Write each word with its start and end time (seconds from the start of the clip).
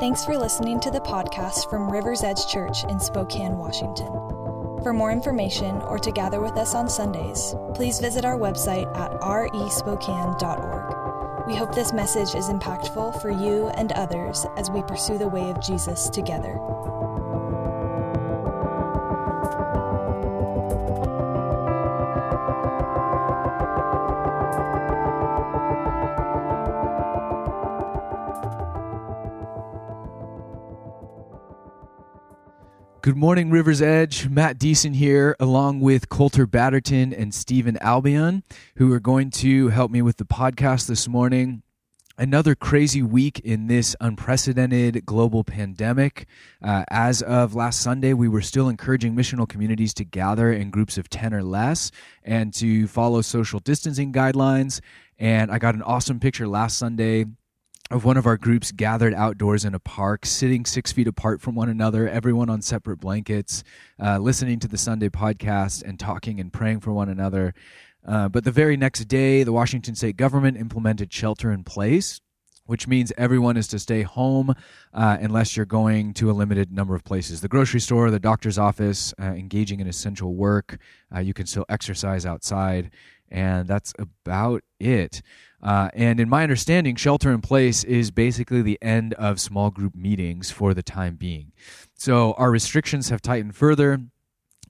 Thanks 0.00 0.24
for 0.24 0.36
listening 0.36 0.80
to 0.80 0.90
the 0.90 1.00
podcast 1.00 1.70
from 1.70 1.90
River's 1.90 2.22
Edge 2.22 2.46
Church 2.46 2.84
in 2.84 3.00
Spokane, 3.00 3.56
Washington. 3.56 4.12
For 4.82 4.92
more 4.92 5.10
information 5.10 5.80
or 5.82 5.98
to 5.98 6.12
gather 6.12 6.40
with 6.42 6.58
us 6.58 6.74
on 6.74 6.90
Sundays, 6.90 7.54
please 7.74 8.00
visit 8.00 8.24
our 8.24 8.38
website 8.38 8.94
at 8.96 9.12
respokane.org. 9.20 10.94
We 11.46 11.54
hope 11.56 11.74
this 11.74 11.92
message 11.92 12.34
is 12.34 12.48
impactful 12.50 13.20
for 13.22 13.30
you 13.30 13.68
and 13.76 13.92
others 13.92 14.44
as 14.56 14.70
we 14.70 14.82
pursue 14.82 15.16
the 15.16 15.28
way 15.28 15.48
of 15.50 15.60
Jesus 15.62 16.08
together. 16.10 16.58
Good 33.04 33.18
morning, 33.18 33.50
River's 33.50 33.82
Edge. 33.82 34.30
Matt 34.30 34.58
Deason 34.58 34.94
here, 34.94 35.36
along 35.38 35.80
with 35.80 36.08
Coulter 36.08 36.46
Batterton 36.46 37.12
and 37.12 37.34
Stephen 37.34 37.76
Albion, 37.82 38.44
who 38.76 38.90
are 38.94 38.98
going 38.98 39.28
to 39.32 39.68
help 39.68 39.90
me 39.90 40.00
with 40.00 40.16
the 40.16 40.24
podcast 40.24 40.86
this 40.86 41.06
morning. 41.06 41.62
Another 42.16 42.54
crazy 42.54 43.02
week 43.02 43.40
in 43.40 43.66
this 43.66 43.94
unprecedented 44.00 45.04
global 45.04 45.44
pandemic. 45.44 46.26
Uh, 46.62 46.84
as 46.88 47.20
of 47.20 47.54
last 47.54 47.82
Sunday, 47.82 48.14
we 48.14 48.26
were 48.26 48.40
still 48.40 48.70
encouraging 48.70 49.14
missional 49.14 49.46
communities 49.46 49.92
to 49.92 50.04
gather 50.04 50.50
in 50.50 50.70
groups 50.70 50.96
of 50.96 51.10
10 51.10 51.34
or 51.34 51.42
less 51.42 51.90
and 52.22 52.54
to 52.54 52.86
follow 52.86 53.20
social 53.20 53.60
distancing 53.60 54.14
guidelines. 54.14 54.80
And 55.18 55.50
I 55.50 55.58
got 55.58 55.74
an 55.74 55.82
awesome 55.82 56.20
picture 56.20 56.48
last 56.48 56.78
Sunday 56.78 57.26
of 57.94 58.04
one 58.04 58.16
of 58.16 58.26
our 58.26 58.36
groups 58.36 58.72
gathered 58.72 59.14
outdoors 59.14 59.64
in 59.64 59.72
a 59.72 59.78
park, 59.78 60.26
sitting 60.26 60.64
six 60.64 60.90
feet 60.90 61.06
apart 61.06 61.40
from 61.40 61.54
one 61.54 61.68
another, 61.68 62.08
everyone 62.08 62.50
on 62.50 62.60
separate 62.60 62.96
blankets, 62.96 63.62
uh, 64.02 64.18
listening 64.18 64.58
to 64.58 64.66
the 64.66 64.76
Sunday 64.76 65.08
podcast 65.08 65.80
and 65.84 65.96
talking 65.96 66.40
and 66.40 66.52
praying 66.52 66.80
for 66.80 66.92
one 66.92 67.08
another. 67.08 67.54
Uh, 68.04 68.28
but 68.28 68.42
the 68.42 68.50
very 68.50 68.76
next 68.76 69.04
day, 69.04 69.44
the 69.44 69.52
Washington 69.52 69.94
state 69.94 70.16
government 70.16 70.56
implemented 70.56 71.12
shelter 71.12 71.52
in 71.52 71.62
place, 71.62 72.20
which 72.66 72.88
means 72.88 73.12
everyone 73.16 73.56
is 73.56 73.68
to 73.68 73.78
stay 73.78 74.02
home 74.02 74.56
uh, 74.92 75.16
unless 75.20 75.56
you're 75.56 75.64
going 75.64 76.12
to 76.14 76.28
a 76.28 76.32
limited 76.32 76.72
number 76.72 76.96
of 76.96 77.04
places. 77.04 77.42
The 77.42 77.48
grocery 77.48 77.78
store, 77.78 78.10
the 78.10 78.18
doctor's 78.18 78.58
office, 78.58 79.14
uh, 79.22 79.26
engaging 79.26 79.78
in 79.78 79.86
essential 79.86 80.34
work. 80.34 80.78
Uh, 81.14 81.20
you 81.20 81.32
can 81.32 81.46
still 81.46 81.64
exercise 81.68 82.26
outside, 82.26 82.90
and 83.30 83.68
that's 83.68 83.94
about 84.00 84.64
it. 84.80 85.22
Uh, 85.64 85.88
and 85.94 86.20
in 86.20 86.28
my 86.28 86.42
understanding, 86.42 86.94
shelter 86.94 87.32
in 87.32 87.40
place 87.40 87.82
is 87.84 88.10
basically 88.10 88.60
the 88.60 88.78
end 88.82 89.14
of 89.14 89.40
small 89.40 89.70
group 89.70 89.94
meetings 89.94 90.50
for 90.50 90.74
the 90.74 90.82
time 90.82 91.16
being. 91.16 91.52
So 91.94 92.34
our 92.34 92.50
restrictions 92.50 93.08
have 93.08 93.22
tightened 93.22 93.56
further 93.56 93.98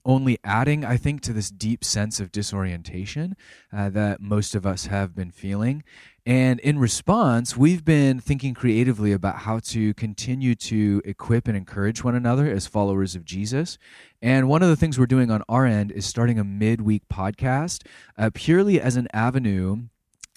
only 0.04 0.38
adding, 0.44 0.84
I 0.84 0.96
think, 0.96 1.22
to 1.22 1.32
this 1.32 1.50
deep 1.50 1.82
sense 1.82 2.20
of 2.20 2.30
disorientation 2.30 3.36
uh, 3.72 3.88
that 3.90 4.20
most 4.20 4.54
of 4.54 4.66
us 4.66 4.86
have 4.86 5.14
been 5.14 5.30
feeling. 5.30 5.82
And 6.26 6.60
in 6.60 6.78
response, 6.78 7.56
we've 7.56 7.84
been 7.84 8.20
thinking 8.20 8.54
creatively 8.54 9.12
about 9.12 9.40
how 9.40 9.58
to 9.60 9.94
continue 9.94 10.54
to 10.56 11.02
equip 11.04 11.48
and 11.48 11.56
encourage 11.56 12.04
one 12.04 12.14
another 12.14 12.50
as 12.50 12.66
followers 12.66 13.14
of 13.14 13.24
Jesus. 13.24 13.78
And 14.22 14.48
one 14.48 14.62
of 14.62 14.68
the 14.68 14.76
things 14.76 14.98
we're 14.98 15.06
doing 15.06 15.30
on 15.30 15.42
our 15.48 15.66
end 15.66 15.90
is 15.92 16.06
starting 16.06 16.38
a 16.38 16.44
midweek 16.44 17.08
podcast 17.08 17.86
uh, 18.16 18.30
purely 18.32 18.80
as 18.80 18.96
an 18.96 19.08
avenue 19.12 19.88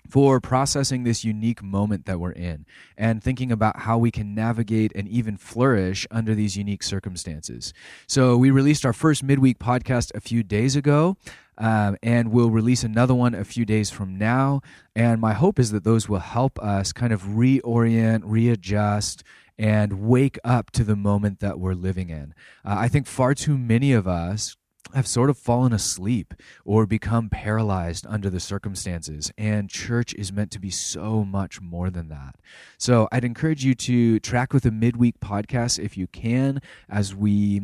for 0.08 0.39
processing 0.39 1.03
this 1.03 1.23
unique 1.23 1.61
moment 1.61 2.05
that 2.05 2.19
we're 2.19 2.31
in 2.31 2.66
and 2.97 3.23
thinking 3.23 3.52
about 3.52 3.81
how 3.81 3.97
we 3.97 4.11
can 4.11 4.33
navigate 4.33 4.91
and 4.95 5.08
even 5.08 5.38
flourish 5.38 6.08
under 6.11 6.33
these 6.33 6.58
unique 6.58 6.83
circumstances. 6.83 7.73
So, 8.07 8.38
we 8.38 8.51
released 8.51 8.85
our 8.85 8.94
first 8.94 9.23
midweek 9.23 9.59
podcast 9.59 10.12
a 10.16 10.22
few 10.22 10.44
days 10.44 10.75
ago. 10.75 11.18
Um, 11.59 11.97
and 12.03 12.31
we'll 12.31 12.51
release 12.51 12.84
another 12.84 13.16
one 13.16 13.34
a 13.34 13.44
few 13.44 13.66
days 13.66 13.90
from 13.90 14.16
now. 14.18 14.62
And 14.95 15.19
my 15.19 15.34
hope 15.34 15.57
is 15.57 15.72
that 15.72 15.84
those 15.84 16.07
will 16.07 16.19
help 16.19 16.59
us 16.59 16.94
kind 16.94 17.12
of 17.12 17.24
reorient, 17.24 18.22
readjust, 18.25 19.24
and 19.57 20.07
wake 20.07 20.38
up 20.44 20.72
to 20.72 20.84
the 20.84 20.95
moment 20.95 21.39
that 21.39 21.59
we're 21.59 21.74
living 21.74 22.09
in. 22.09 22.34
Uh, 22.63 22.75
I 22.78 22.88
think 22.88 23.07
far 23.07 23.34
too 23.34 23.57
many 23.57 23.91
of 23.91 24.07
us 24.07 24.56
have 24.94 25.08
sort 25.08 25.30
of 25.30 25.38
fallen 25.38 25.74
asleep 25.74 26.34
or 26.66 26.86
become 26.86 27.30
paralyzed 27.30 28.06
under 28.08 28.30
the 28.30 28.40
circumstances. 28.40 29.31
And 29.38 29.70
church 29.70 30.14
is 30.16 30.31
meant 30.31 30.52
to 30.52 30.59
be 30.59 30.70
so 30.70 31.24
much 31.24 31.62
more 31.62 31.90
than 31.90 32.09
that. 32.09 32.36
So 32.78 33.08
I'd 33.12 33.25
encourage 33.25 33.64
you 33.64 33.75
to 33.75 34.20
track 34.20 34.53
with 34.53 34.66
a 34.66 34.72
midweek 34.72 35.20
podcast 35.20 35.84
if 35.84 35.98
you 35.98 36.08
can 36.08 36.62
as 36.90 37.16
we 37.16 37.62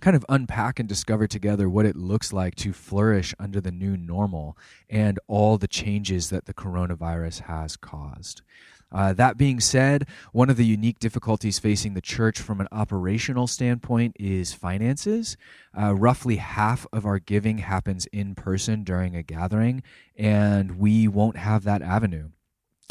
kind 0.00 0.14
of 0.14 0.26
unpack 0.28 0.78
and 0.78 0.88
discover 0.88 1.26
together 1.26 1.70
what 1.70 1.86
it 1.86 1.96
looks 1.96 2.32
like 2.32 2.54
to 2.56 2.72
flourish 2.72 3.34
under 3.38 3.60
the 3.60 3.72
new 3.72 3.96
normal 3.96 4.56
and 4.90 5.18
all 5.26 5.56
the 5.56 5.68
changes 5.68 6.28
that 6.28 6.44
the 6.44 6.52
coronavirus 6.52 7.42
has 7.42 7.76
caused. 7.76 8.42
Uh, 8.92 9.12
that 9.12 9.36
being 9.36 9.60
said, 9.60 10.06
one 10.32 10.48
of 10.48 10.56
the 10.56 10.64
unique 10.64 10.98
difficulties 10.98 11.58
facing 11.58 11.94
the 11.94 12.00
church 12.00 12.40
from 12.40 12.60
an 12.60 12.68
operational 12.70 13.46
standpoint 13.46 14.16
is 14.18 14.52
finances. 14.52 15.36
Uh, 15.78 15.94
roughly 15.94 16.36
half 16.36 16.86
of 16.92 17.04
our 17.04 17.18
giving 17.18 17.58
happens 17.58 18.06
in 18.06 18.34
person 18.34 18.84
during 18.84 19.16
a 19.16 19.22
gathering, 19.22 19.82
and 20.16 20.78
we 20.78 21.08
won't 21.08 21.36
have 21.36 21.64
that 21.64 21.82
avenue 21.82 22.28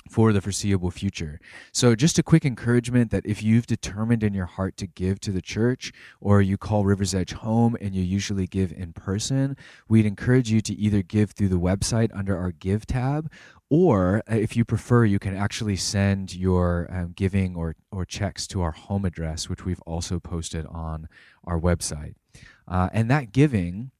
for 0.09 0.31
the 0.31 0.41
foreseeable 0.41 0.91
future. 0.91 1.39
So, 1.71 1.95
just 1.95 2.19
a 2.19 2.23
quick 2.23 2.45
encouragement 2.45 3.11
that 3.11 3.25
if 3.25 3.41
you've 3.41 3.65
determined 3.65 4.23
in 4.23 4.33
your 4.33 4.45
heart 4.45 4.77
to 4.77 4.87
give 4.87 5.19
to 5.21 5.31
the 5.31 5.41
church, 5.41 5.91
or 6.21 6.41
you 6.41 6.57
call 6.57 6.85
River's 6.85 7.15
Edge 7.15 7.33
home 7.33 7.75
and 7.81 7.95
you 7.95 8.03
usually 8.03 8.47
give 8.47 8.71
in 8.71 8.93
person, 8.93 9.57
we'd 9.87 10.05
encourage 10.05 10.51
you 10.51 10.61
to 10.61 10.75
either 10.75 11.01
give 11.01 11.31
through 11.31 11.49
the 11.49 11.59
website 11.59 12.11
under 12.13 12.37
our 12.37 12.51
Give 12.51 12.85
tab, 12.85 13.31
or 13.69 14.21
uh, 14.29 14.35
if 14.35 14.55
you 14.55 14.63
prefer, 14.63 15.05
you 15.05 15.19
can 15.19 15.35
actually 15.35 15.75
send 15.75 16.35
your 16.35 16.87
um, 16.91 17.13
giving 17.15 17.55
or, 17.55 17.75
or 17.91 18.05
checks 18.05 18.47
to 18.47 18.61
our 18.61 18.71
home 18.71 19.05
address, 19.05 19.49
which 19.49 19.65
we've 19.65 19.81
also 19.81 20.19
posted 20.19 20.65
on 20.67 21.07
our 21.43 21.59
website. 21.59 22.15
Uh, 22.67 22.89
and 22.93 23.09
that 23.09 23.31
giving 23.31 23.91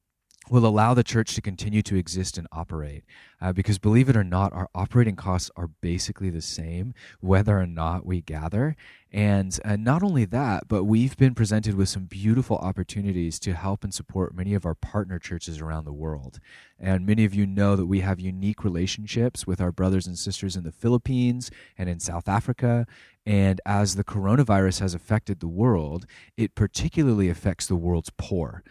will 0.50 0.66
allow 0.66 0.94
the 0.94 1.04
church 1.04 1.34
to 1.36 1.42
continue 1.42 1.82
to 1.82 1.96
exist 1.96 2.38
and 2.38 2.48
operate. 2.52 3.04
Uh, 3.42 3.52
because 3.52 3.80
believe 3.80 4.10
it 4.10 4.16
or 4.16 4.24
not, 4.24 4.54
our 4.54 4.70
operating 4.74 5.16
costs 5.16 5.52
are 5.56 5.68
basically 5.68 6.30
the 6.30 6.42
same 6.42 6.94
whether 7.20 7.60
or 7.60 7.66
not 7.68 8.06
we 8.06 8.22
gather. 8.22 8.76
And 9.12 9.58
uh, 9.64 9.76
not 9.76 10.04
only 10.04 10.26
that, 10.26 10.68
but 10.68 10.84
we've 10.84 11.16
been 11.18 11.36
presented 11.36 11.76
with 11.76 11.90
some 11.90 12.06
beautiful 12.06 12.58
opportunities 12.58 13.40
to 13.40 13.54
help 13.54 13.84
and 13.84 13.94
support 13.94 14.36
many 14.36 14.54
of 14.54 14.66
our 14.66 14.76
partner 14.76 15.20
churches 15.20 15.62
around 15.62 15.86
the 15.86 15.94
world. 15.94 16.40
And 16.80 17.06
many 17.06 17.24
of 17.24 17.34
you 17.34 17.46
know 17.46 17.76
that 17.76 17.86
we 17.86 18.02
have 18.02 18.20
unique 18.20 18.64
relationships 18.64 19.48
with 19.48 19.62
our 19.62 19.72
brothers 19.72 20.06
and 20.06 20.18
sisters 20.18 20.56
in 20.56 20.64
the 20.64 20.72
Philippines 20.72 21.50
and 21.78 21.90
in 21.90 22.00
South 22.00 22.28
Africa. 22.28 22.86
And 23.26 23.62
as 23.66 23.96
the 23.96 24.04
coronavirus 24.04 24.82
has 24.82 24.94
affected 24.94 25.40
the 25.40 25.48
world, 25.48 26.06
it 26.38 26.54
particularly 26.54 27.30
affects 27.30 27.68
the 27.68 27.76
world's 27.76 28.12
poor 28.18 28.64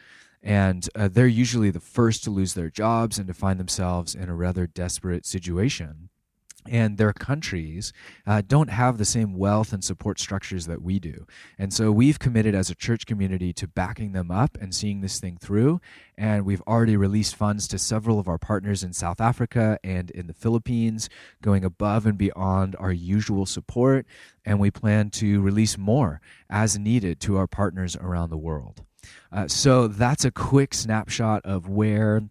and 0.45 0.89
uh, 0.95 1.09
they're 1.09 1.27
usually 1.27 1.71
the 1.71 1.81
first 1.81 2.23
to 2.25 2.31
lose 2.31 2.55
their 2.55 2.71
jobs 2.71 3.19
and 3.19 3.27
to 3.27 3.35
find 3.35 3.59
themselves 3.59 4.15
in 4.15 4.29
a 4.29 4.35
rather 4.35 4.67
desperate 4.67 5.27
situation 5.27 6.11
and 6.69 6.97
their 6.97 7.13
countries 7.13 7.93
uh, 8.27 8.43
don't 8.47 8.71
have 8.71 8.97
the 8.97 9.05
same 9.05 9.35
wealth 9.35 9.73
and 9.73 9.85
support 9.85 10.19
structures 10.19 10.67
that 10.67 10.83
we 10.83 10.99
do. 10.99 11.27
And 11.59 11.73
so 11.73 11.93
we've 11.93 12.19
committed 12.19 12.55
as 12.55 12.71
a 12.71 12.75
church 12.75 13.07
community 13.07 13.53
to 13.55 13.69
backing 13.69 14.13
them 14.13 14.31
up 14.31 14.57
and 14.61 14.75
seeing 14.75 15.01
this 15.01 15.21
thing 15.21 15.37
through. 15.37 15.81
And 16.17 16.47
we've 16.47 16.63
already 16.63 16.97
released 16.97 17.37
funds 17.37 17.69
to 17.69 17.79
several 17.79 18.19
of 18.19 18.29
our 18.29 18.39
partners 18.39 18.83
in 18.83 18.93
South 18.93 19.21
Africa 19.21 19.79
and 19.85 20.11
in 20.11 20.27
the 20.27 20.33
Philippines, 20.33 21.09
going 21.43 21.65
above 21.65 22.07
and 22.07 22.17
beyond 22.17 22.77
our 22.79 22.93
usual 22.93 23.47
support. 23.47 24.07
And 24.45 24.59
we 24.59 24.71
plan 24.71 25.11
to 25.11 25.43
release 25.43 25.77
more 25.77 26.21
as 26.49 26.79
needed 26.79 27.21
to 27.21 27.37
our 27.37 27.47
partners 27.47 27.97
around 27.97 28.31
the 28.31 28.39
world. 28.39 28.85
Uh, 29.33 29.49
so 29.49 29.89
that's 29.89 30.25
a 30.25 30.31
quick 30.31 30.75
snapshot 30.75 31.43
of 31.45 31.69
where 31.69 32.23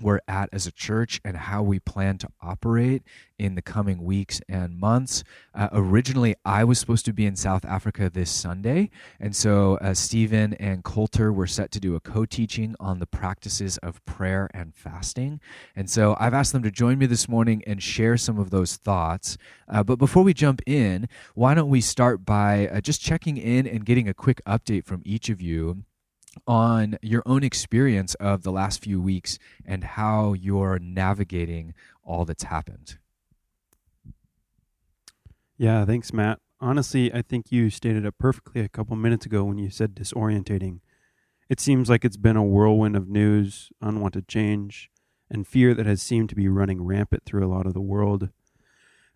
we're 0.00 0.20
at 0.28 0.48
as 0.52 0.66
a 0.66 0.72
church 0.72 1.20
and 1.24 1.36
how 1.36 1.62
we 1.62 1.78
plan 1.78 2.18
to 2.18 2.28
operate 2.42 3.02
in 3.38 3.54
the 3.54 3.62
coming 3.62 4.02
weeks 4.04 4.40
and 4.48 4.78
months. 4.78 5.24
Uh, 5.54 5.68
originally, 5.72 6.34
I 6.44 6.64
was 6.64 6.78
supposed 6.78 7.04
to 7.06 7.12
be 7.12 7.26
in 7.26 7.36
South 7.36 7.64
Africa 7.64 8.10
this 8.10 8.30
Sunday, 8.30 8.90
and 9.20 9.34
so 9.34 9.78
uh, 9.78 9.94
Stephen 9.94 10.54
and 10.54 10.84
Coulter 10.84 11.32
were 11.32 11.46
set 11.46 11.70
to 11.72 11.80
do 11.80 11.94
a 11.94 12.00
co 12.00 12.24
teaching 12.24 12.74
on 12.80 12.98
the 12.98 13.06
practices 13.06 13.78
of 13.78 14.04
prayer 14.04 14.50
and 14.52 14.74
fasting. 14.74 15.40
And 15.74 15.88
so 15.90 16.16
I've 16.18 16.34
asked 16.34 16.52
them 16.52 16.62
to 16.62 16.70
join 16.70 16.98
me 16.98 17.06
this 17.06 17.28
morning 17.28 17.62
and 17.66 17.82
share 17.82 18.16
some 18.16 18.38
of 18.38 18.50
those 18.50 18.76
thoughts. 18.76 19.38
Uh, 19.68 19.82
but 19.82 19.98
before 19.98 20.22
we 20.22 20.34
jump 20.34 20.60
in, 20.66 21.08
why 21.34 21.54
don't 21.54 21.70
we 21.70 21.80
start 21.80 22.24
by 22.24 22.68
uh, 22.68 22.80
just 22.80 23.00
checking 23.00 23.36
in 23.36 23.66
and 23.66 23.84
getting 23.84 24.08
a 24.08 24.14
quick 24.14 24.40
update 24.46 24.84
from 24.84 25.02
each 25.04 25.28
of 25.28 25.40
you 25.40 25.84
on 26.46 26.98
your 27.02 27.22
own 27.26 27.42
experience 27.42 28.14
of 28.16 28.42
the 28.42 28.52
last 28.52 28.82
few 28.82 29.00
weeks 29.00 29.38
and 29.64 29.84
how 29.84 30.32
you're 30.32 30.78
navigating 30.78 31.74
all 32.02 32.24
that's 32.24 32.44
happened. 32.44 32.98
Yeah, 35.58 35.84
thanks, 35.84 36.12
Matt. 36.12 36.38
Honestly, 36.60 37.12
I 37.12 37.22
think 37.22 37.50
you 37.50 37.70
stated 37.70 38.04
it 38.04 38.18
perfectly 38.18 38.60
a 38.60 38.68
couple 38.68 38.96
minutes 38.96 39.26
ago 39.26 39.44
when 39.44 39.58
you 39.58 39.70
said 39.70 39.94
disorientating. 39.94 40.80
It 41.48 41.60
seems 41.60 41.88
like 41.88 42.04
it's 42.04 42.16
been 42.16 42.36
a 42.36 42.44
whirlwind 42.44 42.96
of 42.96 43.08
news, 43.08 43.70
unwanted 43.80 44.26
change, 44.28 44.90
and 45.30 45.46
fear 45.46 45.74
that 45.74 45.86
has 45.86 46.02
seemed 46.02 46.28
to 46.30 46.34
be 46.34 46.48
running 46.48 46.82
rampant 46.82 47.24
through 47.24 47.46
a 47.46 47.52
lot 47.52 47.66
of 47.66 47.74
the 47.74 47.80
world. 47.80 48.30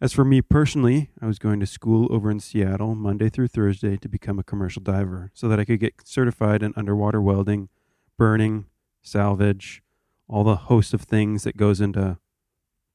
As 0.03 0.15
for 0.15 0.25
me 0.25 0.41
personally, 0.41 1.11
I 1.21 1.27
was 1.27 1.39
going 1.39 1.61
to 1.61 1.67
school 1.67 2.09
over 2.11 2.31
in 2.31 2.41
Seattle 2.41 2.95
Monday 2.95 3.29
through 3.29 3.49
Thursday 3.49 3.99
to 3.99 4.09
become 4.09 4.39
a 4.39 4.43
commercial 4.43 4.81
diver 4.81 5.31
so 5.35 5.47
that 5.47 5.61
I 5.61 5.67
could 5.67 5.79
get 5.79 5.93
certified 6.05 6.63
in 6.63 6.73
underwater 6.75 7.21
welding, 7.21 7.69
burning, 8.17 8.65
salvage, 9.03 9.83
all 10.27 10.43
the 10.43 10.57
host 10.57 10.95
of 10.95 11.03
things 11.03 11.43
that 11.43 11.59
goes 11.59 11.83
into 11.83 12.17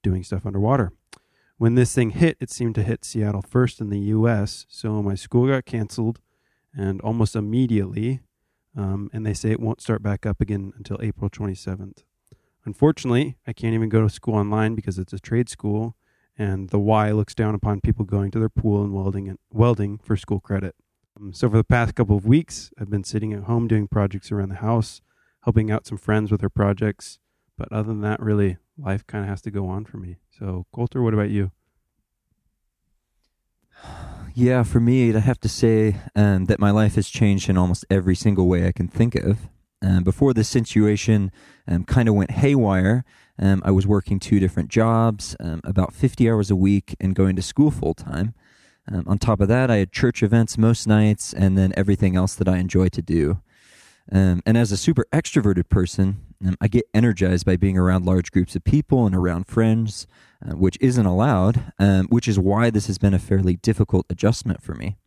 doing 0.02 0.24
stuff 0.24 0.48
underwater. 0.48 0.94
When 1.58 1.76
this 1.76 1.94
thing 1.94 2.10
hit, 2.10 2.38
it 2.40 2.50
seemed 2.50 2.74
to 2.74 2.84
hit 2.84 3.06
Seattle 3.06 3.44
first 3.44 3.80
in 3.80 3.90
the 3.90 4.00
US, 4.00 4.66
so 4.68 5.04
my 5.04 5.14
school 5.14 5.48
got 5.48 5.66
canceled 5.66 6.20
and 6.76 7.00
almost 7.02 7.36
immediately, 7.36 8.22
um, 8.76 9.12
and 9.14 9.24
they 9.24 9.36
say 9.36 9.52
it 9.52 9.60
won't 9.60 9.80
start 9.80 10.02
back 10.02 10.26
up 10.26 10.42
again 10.42 10.74
until 10.76 10.98
April 11.04 11.30
27th. 11.30 12.00
Unfortunately, 12.66 13.38
I 13.46 13.54
can't 13.54 13.76
even 13.76 13.90
go 13.90 14.02
to 14.02 14.10
school 14.10 14.34
online 14.34 14.74
because 14.74 14.98
it's 14.98 15.14
a 15.14 15.20
trade 15.20 15.50
school, 15.50 15.96
and 16.38 16.70
the 16.70 16.80
Y 16.80 17.12
looks 17.12 17.36
down 17.36 17.56
upon 17.56 17.82
people 17.82 18.06
going 18.06 18.32
to 18.32 18.40
their 18.40 18.50
pool 18.50 18.84
and 18.84 18.94
welding 18.94 19.30
and 19.30 19.40
welding 19.52 19.98
for 19.98 20.18
school 20.18 20.40
credit. 20.40 20.76
Um, 21.18 21.34
so 21.34 21.50
for 21.50 21.58
the 21.58 21.64
past 21.64 21.96
couple 21.96 22.18
of 22.18 22.26
weeks, 22.26 22.72
I've 22.80 22.90
been 22.90 23.04
sitting 23.04 23.34
at 23.34 23.44
home 23.44 23.68
doing 23.68 23.88
projects 23.88 24.32
around 24.32 24.50
the 24.50 24.56
house, 24.56 25.02
helping 25.44 25.72
out 25.72 25.86
some 25.86 25.98
friends 25.98 26.32
with 26.32 26.42
their 26.42 26.50
projects. 26.50 27.20
But 27.58 27.72
other 27.72 27.88
than 27.88 28.02
that, 28.02 28.20
really, 28.20 28.58
life 28.78 29.08
kind 29.08 29.24
of 29.24 29.30
has 29.30 29.42
to 29.44 29.52
go 29.52 29.68
on 29.68 29.86
for 29.86 29.98
me. 29.98 30.18
So, 30.38 30.66
Coulter, 30.74 31.02
what 31.02 31.14
about 31.14 31.30
you? 31.30 31.52
Yeah, 34.38 34.64
for 34.64 34.82
me, 34.82 35.16
I 35.16 35.20
have 35.20 35.40
to 35.40 35.48
say 35.48 35.96
um, 36.14 36.48
that 36.48 36.60
my 36.60 36.70
life 36.70 36.96
has 36.96 37.08
changed 37.08 37.50
in 37.50 37.58
almost 37.58 37.86
every 37.90 38.16
single 38.16 38.50
way 38.50 38.68
I 38.68 38.74
can 38.74 38.90
think 38.90 39.16
of. 39.16 39.48
Um, 39.82 40.04
before 40.04 40.34
this 40.34 40.50
situation 40.50 41.32
um, 41.70 41.86
kind 41.86 42.10
of 42.10 42.16
went 42.16 42.32
haywire, 42.32 43.06
um, 43.40 43.62
I 43.66 43.72
was 43.72 43.86
working 43.86 44.20
two 44.20 44.40
different 44.40 44.70
jobs, 44.70 45.36
um, 45.40 45.62
about 45.64 45.94
50 45.94 46.30
hours 46.30 46.50
a 46.50 46.56
week, 46.56 46.96
and 47.00 47.16
going 47.16 47.36
to 47.36 47.42
school 47.42 47.72
full 47.72 47.94
time. 47.94 48.34
Um, 48.92 49.04
on 49.08 49.18
top 49.18 49.42
of 49.42 49.48
that, 49.48 49.72
I 49.72 49.78
had 49.78 49.92
church 49.92 50.22
events 50.22 50.58
most 50.58 50.88
nights 50.88 51.34
and 51.34 51.58
then 51.58 51.74
everything 51.76 52.16
else 52.16 52.36
that 52.36 52.48
I 52.48 52.58
enjoy 52.58 52.90
to 52.90 53.02
do. 53.02 53.42
Um, 54.12 54.44
and 54.46 54.58
as 54.58 54.72
a 54.72 54.78
super 54.78 55.06
extroverted 55.12 55.68
person, 55.68 56.18
um, 56.46 56.56
I 56.62 56.68
get 56.68 56.86
energized 56.94 57.46
by 57.46 57.56
being 57.56 57.78
around 57.78 58.06
large 58.06 58.32
groups 58.32 58.56
of 58.56 58.64
people 58.64 59.08
and 59.08 59.16
around 59.16 59.48
friends, 59.48 60.06
uh, 60.48 60.54
which 60.54 60.78
isn't 60.80 61.06
allowed, 61.06 61.74
um, 61.80 62.06
which 62.10 62.28
is 62.28 62.38
why 62.38 62.70
this 62.70 62.86
has 62.86 63.00
been 63.00 63.16
a 63.16 63.20
fairly 63.20 63.56
difficult 63.56 64.06
adjustment 64.10 64.62
for 64.62 64.76
me. 64.76 64.98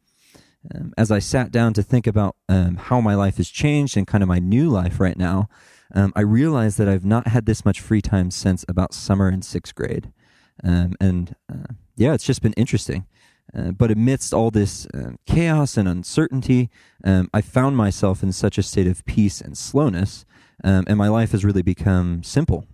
As 0.98 1.12
I 1.12 1.20
sat 1.20 1.52
down 1.52 1.72
to 1.74 1.82
think 1.84 2.06
about 2.06 2.34
how 2.48 3.00
my 3.00 3.14
life 3.14 3.36
has 3.36 3.48
changed 3.48 3.96
and 3.96 4.06
kind 4.06 4.22
of 4.22 4.28
my 4.28 4.40
new 4.40 4.69
life 4.69 4.98
right 4.98 5.16
now, 5.16 5.48
um, 5.94 6.12
I 6.14 6.20
realized 6.20 6.79
that 6.79 6.88
I've 6.88 7.05
not 7.05 7.29
had 7.29 7.46
this 7.46 7.64
much 7.64 7.81
free 7.81 8.02
time 8.02 8.31
since 8.31 8.64
about 8.69 8.94
summer 8.94 9.29
in 9.29 9.43
sixth 9.43 9.75
grade. 9.75 10.12
and 10.62 11.35
uh, 11.52 11.73
yeah, 11.96 12.14
it's 12.14 12.25
just 12.25 12.43
been 12.43 12.52
interesting. 12.55 13.06
Uh, 13.56 13.70
but 13.70 13.90
amidst 13.90 14.35
all 14.35 14.50
this 14.50 14.87
uh, 14.94 15.12
chaos 15.26 15.76
and 15.76 15.88
uncertainty, 15.88 16.69
um, 17.05 17.31
I 17.32 17.40
found 17.40 17.76
myself 17.76 18.23
in 18.23 18.32
such 18.32 18.58
a 18.58 18.62
state 18.62 18.87
of 18.87 19.05
peace 19.06 19.40
and 19.40 19.56
slowness, 19.56 20.26
um, 20.62 20.85
and 20.87 20.99
my 20.99 21.08
life 21.08 21.32
has 21.32 21.44
really 21.44 21.62
become 21.62 22.23
simple. 22.23 22.67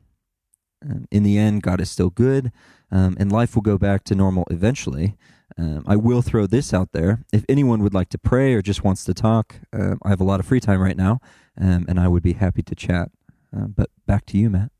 Um, 0.82 1.06
in 1.10 1.22
the 1.22 1.38
end, 1.38 1.62
God 1.62 1.80
is 1.80 1.90
still 1.90 2.10
good, 2.10 2.50
um, 2.90 3.16
and 3.20 3.30
life 3.30 3.54
will 3.54 3.62
go 3.62 3.78
back 3.78 4.04
to 4.04 4.14
normal 4.14 4.46
eventually. 4.50 5.16
Um, 5.56 5.84
I 5.86 5.96
will 5.96 6.22
throw 6.22 6.46
this 6.46 6.74
out 6.74 6.92
there. 6.92 7.24
If 7.32 7.44
anyone 7.48 7.82
would 7.82 7.94
like 7.94 8.08
to 8.10 8.18
pray 8.18 8.54
or 8.54 8.62
just 8.62 8.82
wants 8.82 9.04
to 9.04 9.14
talk, 9.14 9.56
uh, 9.72 9.94
I 10.02 10.08
have 10.08 10.20
a 10.20 10.24
lot 10.24 10.40
of 10.40 10.46
free 10.46 10.60
time 10.60 10.80
right 10.80 10.96
now, 10.96 11.20
and 11.56 12.00
I 12.00 12.08
would 12.08 12.22
be 12.22 12.32
happy 12.32 12.62
to 12.62 12.74
chat. 12.74 13.10
Uh, 13.56 13.66
but 13.66 13.90
back 14.06 14.26
to 14.26 14.38
you, 14.38 14.50
Matt. 14.50 14.70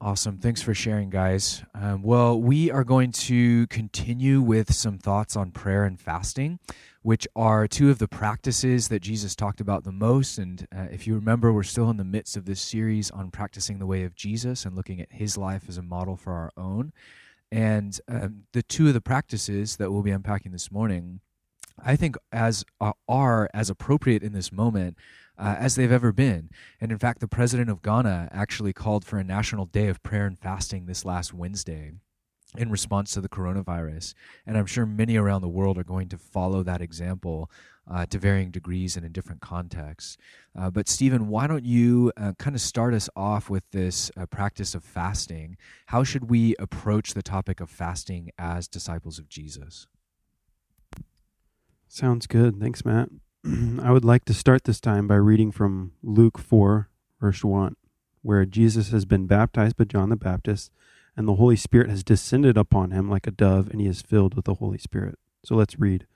Awesome. 0.00 0.38
Thanks 0.38 0.60
for 0.60 0.74
sharing, 0.74 1.10
guys. 1.10 1.62
Um, 1.76 2.02
well, 2.02 2.38
we 2.38 2.72
are 2.72 2.82
going 2.82 3.12
to 3.12 3.68
continue 3.68 4.40
with 4.42 4.74
some 4.74 4.98
thoughts 4.98 5.36
on 5.36 5.52
prayer 5.52 5.84
and 5.84 5.98
fasting, 5.98 6.58
which 7.02 7.28
are 7.36 7.68
two 7.68 7.88
of 7.88 8.00
the 8.00 8.08
practices 8.08 8.88
that 8.88 9.00
Jesus 9.00 9.36
talked 9.36 9.60
about 9.60 9.84
the 9.84 9.92
most. 9.92 10.38
And 10.38 10.66
uh, 10.76 10.88
if 10.90 11.06
you 11.06 11.14
remember, 11.14 11.52
we're 11.52 11.62
still 11.62 11.88
in 11.88 11.98
the 11.98 12.04
midst 12.04 12.36
of 12.36 12.46
this 12.46 12.60
series 12.60 13.12
on 13.12 13.30
practicing 13.30 13.78
the 13.78 13.86
way 13.86 14.02
of 14.02 14.16
Jesus 14.16 14.64
and 14.64 14.74
looking 14.74 15.00
at 15.00 15.12
his 15.12 15.38
life 15.38 15.66
as 15.68 15.78
a 15.78 15.82
model 15.82 16.16
for 16.16 16.32
our 16.32 16.50
own. 16.56 16.92
And 17.52 18.00
um, 18.08 18.44
the 18.54 18.62
two 18.62 18.88
of 18.88 18.94
the 18.94 19.02
practices 19.02 19.76
that 19.76 19.92
we'll 19.92 20.02
be 20.02 20.10
unpacking 20.10 20.52
this 20.52 20.72
morning, 20.72 21.20
I 21.84 21.96
think, 21.96 22.16
as 22.32 22.64
uh, 22.80 22.92
are 23.06 23.50
as 23.52 23.68
appropriate 23.68 24.22
in 24.22 24.32
this 24.32 24.50
moment 24.50 24.96
uh, 25.36 25.56
as 25.58 25.74
they've 25.74 25.92
ever 25.92 26.12
been. 26.12 26.48
And 26.80 26.90
in 26.90 26.96
fact, 26.96 27.20
the 27.20 27.28
president 27.28 27.68
of 27.68 27.82
Ghana 27.82 28.30
actually 28.32 28.72
called 28.72 29.04
for 29.04 29.18
a 29.18 29.24
national 29.24 29.66
day 29.66 29.88
of 29.88 30.02
prayer 30.02 30.24
and 30.26 30.38
fasting 30.38 30.86
this 30.86 31.04
last 31.04 31.34
Wednesday 31.34 31.92
in 32.56 32.70
response 32.70 33.12
to 33.12 33.20
the 33.20 33.28
coronavirus. 33.28 34.14
And 34.46 34.58
I'm 34.58 34.66
sure 34.66 34.84
many 34.84 35.16
around 35.16 35.40
the 35.40 35.48
world 35.48 35.78
are 35.78 35.84
going 35.84 36.08
to 36.10 36.18
follow 36.18 36.62
that 36.62 36.82
example 36.82 37.50
uh, 37.90 38.06
to 38.06 38.18
varying 38.18 38.50
degrees 38.50 38.96
and 38.96 39.04
in 39.04 39.12
different 39.12 39.40
contexts. 39.40 40.16
Uh, 40.56 40.70
but, 40.70 40.88
Stephen, 40.88 41.28
why 41.28 41.46
don't 41.46 41.64
you 41.64 42.12
uh, 42.16 42.32
kind 42.38 42.54
of 42.54 42.62
start 42.62 42.94
us 42.94 43.08
off 43.16 43.50
with 43.50 43.64
this 43.72 44.10
uh, 44.16 44.26
practice 44.26 44.74
of 44.74 44.84
fasting? 44.84 45.56
How 45.86 46.04
should 46.04 46.30
we 46.30 46.54
approach 46.58 47.14
the 47.14 47.22
topic 47.22 47.60
of 47.60 47.70
fasting 47.70 48.30
as 48.38 48.68
disciples 48.68 49.18
of 49.18 49.28
Jesus? 49.28 49.86
Sounds 51.88 52.26
good. 52.26 52.60
Thanks, 52.60 52.84
Matt. 52.84 53.08
I 53.82 53.90
would 53.90 54.04
like 54.04 54.24
to 54.26 54.34
start 54.34 54.64
this 54.64 54.80
time 54.80 55.06
by 55.06 55.16
reading 55.16 55.50
from 55.50 55.92
Luke 56.02 56.38
4, 56.38 56.88
verse 57.20 57.42
1, 57.42 57.76
where 58.22 58.44
Jesus 58.44 58.92
has 58.92 59.04
been 59.04 59.26
baptized 59.26 59.76
by 59.76 59.84
John 59.84 60.08
the 60.08 60.16
Baptist, 60.16 60.70
and 61.16 61.28
the 61.28 61.34
Holy 61.34 61.56
Spirit 61.56 61.90
has 61.90 62.04
descended 62.04 62.56
upon 62.56 62.90
him 62.90 63.10
like 63.10 63.26
a 63.26 63.30
dove, 63.30 63.68
and 63.70 63.80
he 63.80 63.86
is 63.86 64.02
filled 64.02 64.34
with 64.34 64.44
the 64.44 64.54
Holy 64.54 64.78
Spirit. 64.78 65.18
So 65.44 65.54
let's 65.54 65.78
read. 65.78 66.06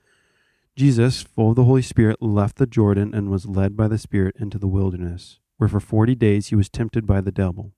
Jesus, 0.77 1.23
full 1.23 1.51
of 1.51 1.57
the 1.57 1.65
Holy 1.65 1.83
Spirit, 1.83 2.21
left 2.21 2.57
the 2.57 2.67
Jordan 2.67 3.15
and 3.15 3.31
was 3.31 3.47
led 3.47 3.77
by 3.77 3.89
the 3.89 3.99
Spirit 3.99 4.37
into 4.39 4.59
the 4.59 4.69
wilderness, 4.69 5.39
where 5.57 5.69
for 5.69 5.81
forty 5.81 6.15
days 6.15 6.49
he 6.49 6.57
was 6.57 6.69
tempted 6.69 7.07
by 7.07 7.21
the 7.21 7.33
devil. 7.33 7.73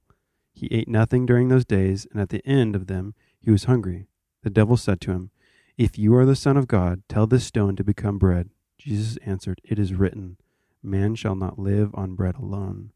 He 0.53 0.67
ate 0.73 0.89
nothing 0.89 1.25
during 1.25 1.49
those 1.49 1.65
days, 1.65 2.07
and 2.11 2.21
at 2.21 2.31
the 2.31 2.45
end 2.45 2.75
of 2.75 2.89
them 2.89 3.15
he 3.41 3.51
was 3.51 3.65
hungry. 3.65 4.09
The 4.43 4.51
devil 4.51 4.77
said 4.77 5.01
to 5.03 5.13
him, 5.13 5.31
If 5.77 5.97
you 5.99 6.15
are 6.17 6.27
the 6.27 6.35
Son 6.35 6.57
of 6.57 6.67
God, 6.67 7.03
tell 7.09 7.27
this 7.27 7.45
stone 7.45 7.77
to 7.77 7.85
become 7.85 8.19
bread. 8.19 8.51
Jesus 8.77 9.17
answered, 9.25 9.61
It 9.63 9.79
is 9.79 9.95
written, 9.95 10.37
Man 10.83 11.15
shall 11.15 11.37
not 11.37 11.59
live 11.59 11.95
on 11.95 12.15
bread 12.15 12.37
alone. 12.37 12.91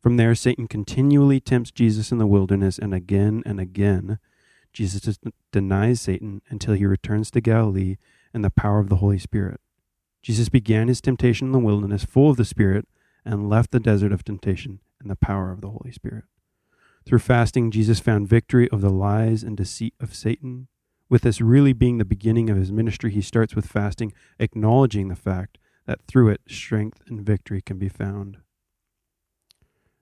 From 0.00 0.16
there, 0.16 0.34
Satan 0.34 0.68
continually 0.68 1.40
tempts 1.40 1.70
Jesus 1.70 2.12
in 2.12 2.18
the 2.18 2.26
wilderness, 2.26 2.78
and 2.78 2.94
again 2.94 3.42
and 3.44 3.58
again, 3.58 4.18
Jesus 4.72 5.18
denies 5.50 6.00
Satan 6.00 6.42
until 6.48 6.74
he 6.74 6.86
returns 6.86 7.30
to 7.32 7.40
Galilee 7.40 7.96
in 8.32 8.42
the 8.42 8.50
power 8.50 8.78
of 8.78 8.88
the 8.88 8.96
Holy 8.96 9.18
Spirit. 9.18 9.60
Jesus 10.22 10.48
began 10.48 10.88
his 10.88 11.00
temptation 11.00 11.48
in 11.48 11.52
the 11.52 11.58
wilderness 11.58 12.04
full 12.04 12.30
of 12.30 12.36
the 12.36 12.44
Spirit 12.44 12.86
and 13.24 13.48
left 13.48 13.70
the 13.70 13.80
desert 13.80 14.12
of 14.12 14.24
temptation 14.24 14.80
in 15.02 15.08
the 15.08 15.16
power 15.16 15.50
of 15.50 15.60
the 15.60 15.70
Holy 15.70 15.90
Spirit. 15.90 16.24
Through 17.06 17.20
fasting, 17.20 17.70
Jesus 17.70 18.00
found 18.00 18.28
victory 18.28 18.70
over 18.70 18.82
the 18.82 18.90
lies 18.90 19.42
and 19.42 19.56
deceit 19.56 19.94
of 20.00 20.14
Satan 20.14 20.68
with 21.08 21.22
this 21.22 21.40
really 21.40 21.72
being 21.72 21.98
the 21.98 22.04
beginning 22.04 22.50
of 22.50 22.56
his 22.56 22.70
ministry, 22.70 23.10
he 23.10 23.22
starts 23.22 23.56
with 23.56 23.66
fasting, 23.66 24.12
acknowledging 24.38 25.08
the 25.08 25.16
fact 25.16 25.58
that 25.86 26.02
through 26.06 26.28
it, 26.28 26.42
strength 26.46 27.02
and 27.06 27.22
victory 27.22 27.62
can 27.62 27.78
be 27.78 27.88
found. 27.88 28.38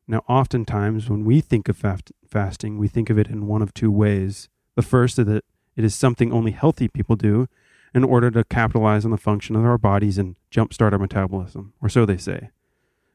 Now, 0.09 0.23
oftentimes, 0.29 1.11
when 1.11 1.25
we 1.25 1.41
think 1.41 1.69
of 1.69 1.77
fast- 1.77 2.13
fasting, 2.27 2.79
we 2.79 2.89
think 2.89 3.11
of 3.11 3.19
it 3.19 3.27
in 3.27 3.47
one 3.47 3.63
of 3.63 3.75
two 3.75 3.91
ways. 3.91 4.49
The 4.77 4.83
first 4.83 5.19
is 5.19 5.27
that 5.27 5.45
it 5.75 5.85
is 5.85 5.95
something 5.95 6.33
only 6.33 6.53
healthy 6.53 6.89
people 6.89 7.17
do 7.17 7.49
in 7.95 8.05
order 8.05 8.31
to 8.31 8.45
capitalize 8.45 9.05
on 9.05 9.11
the 9.11 9.17
function 9.17 9.57
of 9.57 9.65
our 9.65 9.79
bodies 9.79 10.19
and 10.19 10.37
jumpstart 10.53 10.93
our 10.93 10.99
metabolism, 10.99 11.73
or 11.83 11.89
so 11.89 12.07
they 12.07 12.17
say. 12.17 12.51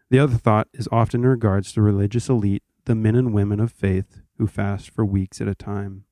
The 0.09 0.19
other 0.19 0.35
thought 0.35 0.67
is 0.73 0.89
often 0.91 1.21
in 1.21 1.27
regards 1.27 1.71
to 1.73 1.81
religious 1.81 2.27
elite, 2.27 2.63
the 2.85 2.95
men 2.95 3.15
and 3.15 3.33
women 3.33 3.59
of 3.59 3.71
faith 3.71 4.21
who 4.37 4.47
fast 4.47 4.89
for 4.89 5.05
weeks 5.05 5.39
at 5.39 5.47
a 5.47 5.55
time. 5.55 6.03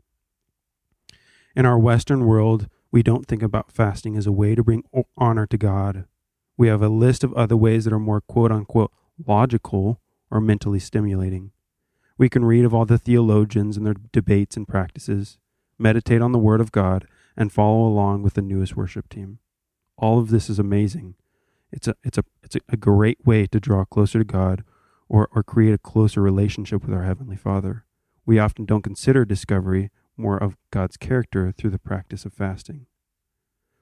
In 1.56 1.66
our 1.66 1.80
Western 1.80 2.26
world, 2.26 2.68
we 2.92 3.04
don't 3.04 3.26
think 3.26 3.44
about 3.44 3.72
fasting 3.72 4.16
as 4.16 4.26
a 4.26 4.32
way 4.32 4.56
to 4.56 4.64
bring 4.64 4.84
honor 5.18 5.46
to 5.48 5.58
God. 5.58 6.06
We 6.58 6.68
have 6.68 6.82
a 6.82 6.90
list 6.90 7.24
of 7.24 7.34
other 7.34 7.58
ways 7.58 7.86
that 7.86 7.94
are 7.94 8.00
more 8.00 8.22
quote 8.22 8.52
unquote 8.52 8.92
logical 9.26 10.00
or 10.32 10.40
mentally 10.40 10.80
stimulating. 10.80 11.52
We 12.18 12.30
can 12.30 12.46
read 12.46 12.66
of 12.66 12.74
all 12.74 12.86
the 12.86 12.98
theologians 12.98 13.78
and 13.78 13.86
their 13.86 13.96
debates 14.12 14.58
and 14.58 14.68
practices, 14.68 15.38
meditate 15.78 16.22
on 16.22 16.32
the 16.32 16.40
Word 16.40 16.62
of 16.62 16.72
God, 16.72 17.08
and 17.38 17.52
follow 17.52 17.88
along 17.88 18.24
with 18.24 18.34
the 18.34 18.42
newest 18.42 18.76
worship 18.76 19.08
team. 19.08 19.40
All 19.98 20.20
of 20.20 20.30
this 20.30 20.50
is 20.50 20.60
amazing. 20.60 21.16
It's 21.72 21.88
a, 21.88 21.96
it's 22.04 22.18
a, 22.18 22.24
it's 22.44 22.58
a 22.68 22.78
great 22.78 23.26
way 23.26 23.46
to 23.48 23.60
draw 23.60 23.86
closer 23.86 24.20
to 24.20 24.26
God 24.26 24.64
or, 25.08 25.30
or 25.32 25.44
create 25.44 25.74
a 25.74 25.78
closer 25.78 26.22
relationship 26.22 26.84
with 26.84 26.94
our 26.94 27.04
Heavenly 27.04 27.36
Father. 27.36 27.86
We 28.26 28.40
often 28.40 28.66
don't 28.66 28.84
consider 28.84 29.26
discovery 29.26 29.90
more 30.18 30.38
of 30.38 30.58
God's 30.72 30.98
character 30.98 31.52
through 31.52 31.72
the 31.72 31.80
practice 31.80 32.26
of 32.26 32.34
fasting. 32.34 32.86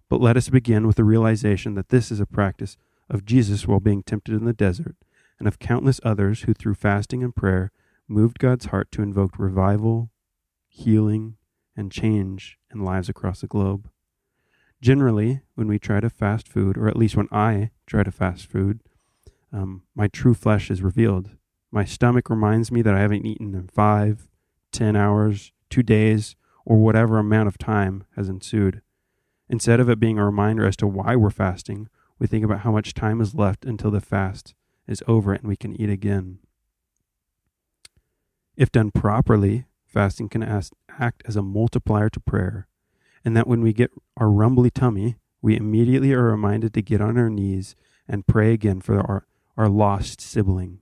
But 0.09 0.21
let 0.21 0.37
us 0.37 0.49
begin 0.49 0.87
with 0.87 0.95
the 0.95 1.03
realization 1.03 1.73
that 1.73 1.89
this 1.89 2.11
is 2.11 2.19
a 2.19 2.25
practice 2.25 2.77
of 3.09 3.25
Jesus 3.25 3.67
while 3.67 3.79
being 3.79 4.03
tempted 4.03 4.35
in 4.35 4.45
the 4.45 4.53
desert, 4.53 4.95
and 5.39 5.47
of 5.47 5.59
countless 5.59 5.99
others 6.03 6.41
who, 6.43 6.53
through 6.53 6.75
fasting 6.75 7.23
and 7.23 7.35
prayer, 7.35 7.71
moved 8.07 8.39
God's 8.39 8.67
heart 8.67 8.91
to 8.93 9.01
invoke 9.01 9.37
revival, 9.37 10.11
healing, 10.67 11.37
and 11.75 11.91
change 11.91 12.57
in 12.73 12.83
lives 12.83 13.09
across 13.09 13.41
the 13.41 13.47
globe. 13.47 13.89
Generally, 14.81 15.41
when 15.55 15.67
we 15.67 15.79
try 15.79 15.99
to 15.99 16.09
fast 16.09 16.47
food, 16.47 16.77
or 16.77 16.87
at 16.87 16.97
least 16.97 17.15
when 17.15 17.27
I 17.31 17.71
try 17.85 18.03
to 18.03 18.11
fast 18.11 18.45
food, 18.45 18.81
um, 19.51 19.83
my 19.95 20.07
true 20.07 20.33
flesh 20.33 20.69
is 20.69 20.81
revealed. 20.81 21.31
My 21.71 21.83
stomach 21.85 22.29
reminds 22.29 22.71
me 22.71 22.81
that 22.81 22.93
I 22.93 22.99
haven't 23.01 23.25
eaten 23.25 23.53
in 23.53 23.67
five, 23.67 24.27
ten 24.71 24.95
hours, 24.95 25.51
two 25.69 25.83
days, 25.83 26.35
or 26.65 26.77
whatever 26.77 27.17
amount 27.17 27.47
of 27.47 27.57
time 27.57 28.05
has 28.15 28.29
ensued. 28.29 28.81
Instead 29.49 29.79
of 29.79 29.89
it 29.89 29.99
being 29.99 30.19
a 30.19 30.25
reminder 30.25 30.65
as 30.65 30.75
to 30.77 30.87
why 30.87 31.15
we're 31.15 31.29
fasting, 31.29 31.89
we 32.19 32.27
think 32.27 32.43
about 32.43 32.59
how 32.59 32.71
much 32.71 32.93
time 32.93 33.21
is 33.21 33.35
left 33.35 33.65
until 33.65 33.91
the 33.91 34.01
fast 34.01 34.53
is 34.87 35.03
over 35.07 35.33
and 35.33 35.47
we 35.47 35.55
can 35.55 35.79
eat 35.79 35.89
again. 35.89 36.39
If 38.55 38.71
done 38.71 38.91
properly, 38.91 39.65
fasting 39.85 40.29
can 40.29 40.43
act 40.43 41.23
as 41.25 41.35
a 41.35 41.41
multiplier 41.41 42.09
to 42.09 42.19
prayer, 42.19 42.67
and 43.23 43.35
that 43.35 43.47
when 43.47 43.61
we 43.61 43.73
get 43.73 43.91
our 44.15 44.29
rumbly 44.29 44.71
tummy, 44.71 45.17
we 45.41 45.55
immediately 45.55 46.13
are 46.13 46.23
reminded 46.23 46.73
to 46.73 46.81
get 46.81 47.01
on 47.01 47.17
our 47.17 47.29
knees 47.29 47.75
and 48.07 48.27
pray 48.27 48.53
again 48.53 48.81
for 48.81 48.99
our, 48.99 49.27
our 49.55 49.69
lost 49.69 50.21
sibling, 50.21 50.79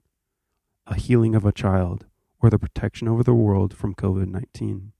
a 0.86 0.94
healing 0.94 1.34
of 1.34 1.44
a 1.44 1.52
child, 1.52 2.06
or 2.40 2.50
the 2.50 2.58
protection 2.58 3.08
over 3.08 3.22
the 3.22 3.34
world 3.34 3.74
from 3.74 3.94
COVID 3.94 4.28
19. 4.28 4.92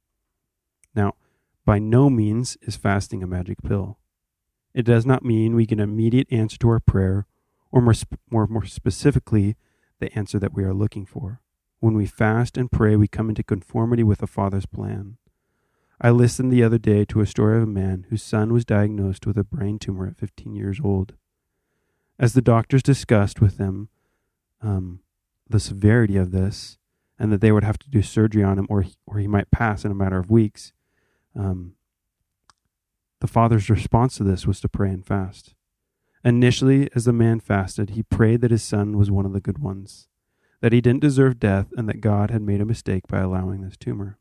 Now, 0.94 1.14
by 1.64 1.78
no 1.78 2.10
means 2.10 2.56
is 2.62 2.76
fasting 2.76 3.22
a 3.22 3.26
magic 3.26 3.62
pill. 3.62 3.98
It 4.74 4.84
does 4.84 5.06
not 5.06 5.24
mean 5.24 5.54
we 5.54 5.66
get 5.66 5.78
an 5.78 5.84
immediate 5.84 6.28
answer 6.30 6.58
to 6.58 6.68
our 6.68 6.80
prayer, 6.80 7.26
or 7.76 7.82
more, 7.82 7.92
sp- 7.92 8.16
more, 8.30 8.46
more 8.46 8.64
specifically, 8.64 9.54
the 10.00 10.10
answer 10.18 10.38
that 10.38 10.54
we 10.54 10.64
are 10.64 10.72
looking 10.72 11.04
for. 11.04 11.42
When 11.78 11.92
we 11.92 12.06
fast 12.06 12.56
and 12.56 12.72
pray, 12.72 12.96
we 12.96 13.06
come 13.06 13.28
into 13.28 13.42
conformity 13.42 14.02
with 14.02 14.20
the 14.20 14.26
Father's 14.26 14.64
plan. 14.64 15.18
I 16.00 16.08
listened 16.08 16.50
the 16.50 16.64
other 16.64 16.78
day 16.78 17.04
to 17.04 17.20
a 17.20 17.26
story 17.26 17.58
of 17.58 17.64
a 17.64 17.66
man 17.66 18.06
whose 18.08 18.22
son 18.22 18.50
was 18.50 18.64
diagnosed 18.64 19.26
with 19.26 19.36
a 19.36 19.44
brain 19.44 19.78
tumor 19.78 20.06
at 20.06 20.16
15 20.16 20.54
years 20.54 20.80
old. 20.82 21.16
As 22.18 22.32
the 22.32 22.40
doctors 22.40 22.82
discussed 22.82 23.42
with 23.42 23.58
him 23.58 23.90
um, 24.62 25.00
the 25.46 25.60
severity 25.60 26.16
of 26.16 26.30
this, 26.30 26.78
and 27.18 27.30
that 27.30 27.42
they 27.42 27.52
would 27.52 27.64
have 27.64 27.78
to 27.80 27.90
do 27.90 28.00
surgery 28.00 28.42
on 28.42 28.58
him 28.58 28.66
or 28.70 28.80
he, 28.80 28.94
or 29.06 29.18
he 29.18 29.26
might 29.26 29.50
pass 29.50 29.84
in 29.84 29.90
a 29.90 29.94
matter 29.94 30.18
of 30.18 30.30
weeks. 30.30 30.72
Um, 31.38 31.74
the 33.20 33.26
father's 33.26 33.68
response 33.68 34.16
to 34.16 34.24
this 34.24 34.46
was 34.46 34.60
to 34.60 34.68
pray 34.68 34.88
and 34.88 35.04
fast. 35.04 35.55
Initially, 36.26 36.90
as 36.92 37.04
the 37.04 37.12
man 37.12 37.38
fasted, 37.38 37.90
he 37.90 38.02
prayed 38.02 38.40
that 38.40 38.50
his 38.50 38.64
son 38.64 38.98
was 38.98 39.12
one 39.12 39.24
of 39.24 39.32
the 39.32 39.40
good 39.40 39.60
ones, 39.60 40.08
that 40.60 40.72
he 40.72 40.80
didn't 40.80 41.00
deserve 41.00 41.38
death, 41.38 41.68
and 41.76 41.88
that 41.88 42.00
God 42.00 42.32
had 42.32 42.42
made 42.42 42.60
a 42.60 42.64
mistake 42.64 43.06
by 43.06 43.20
allowing 43.20 43.60
this 43.60 43.76
tumor. 43.76 44.18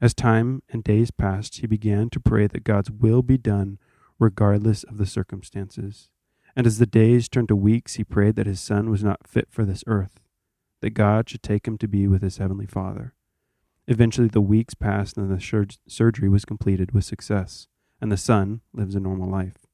As 0.00 0.14
time 0.14 0.62
and 0.70 0.82
days 0.82 1.10
passed, 1.10 1.58
he 1.58 1.66
began 1.66 2.08
to 2.08 2.18
pray 2.18 2.46
that 2.46 2.64
God's 2.64 2.90
will 2.90 3.20
be 3.20 3.36
done 3.36 3.78
regardless 4.18 4.84
of 4.84 4.96
the 4.96 5.04
circumstances. 5.04 6.08
And 6.56 6.66
as 6.66 6.78
the 6.78 6.86
days 6.86 7.28
turned 7.28 7.48
to 7.48 7.56
weeks, 7.56 7.96
he 7.96 8.04
prayed 8.04 8.36
that 8.36 8.46
his 8.46 8.60
son 8.60 8.88
was 8.88 9.04
not 9.04 9.28
fit 9.28 9.48
for 9.50 9.66
this 9.66 9.84
earth 9.86 10.20
that 10.80 10.90
God 10.90 11.28
should 11.28 11.42
take 11.42 11.66
him 11.66 11.76
to 11.78 11.88
be 11.88 12.06
with 12.06 12.22
his 12.22 12.38
heavenly 12.38 12.66
Father. 12.66 13.12
Eventually, 13.86 14.28
the 14.28 14.40
weeks 14.40 14.72
passed 14.72 15.18
and 15.18 15.30
the 15.30 15.40
sur- 15.40 15.66
surgery 15.86 16.30
was 16.30 16.46
completed 16.46 16.92
with 16.92 17.04
success, 17.04 17.68
and 18.00 18.10
the 18.10 18.16
son 18.16 18.62
lives 18.72 18.94
a 18.94 19.00
normal 19.00 19.28
life. 19.28 19.65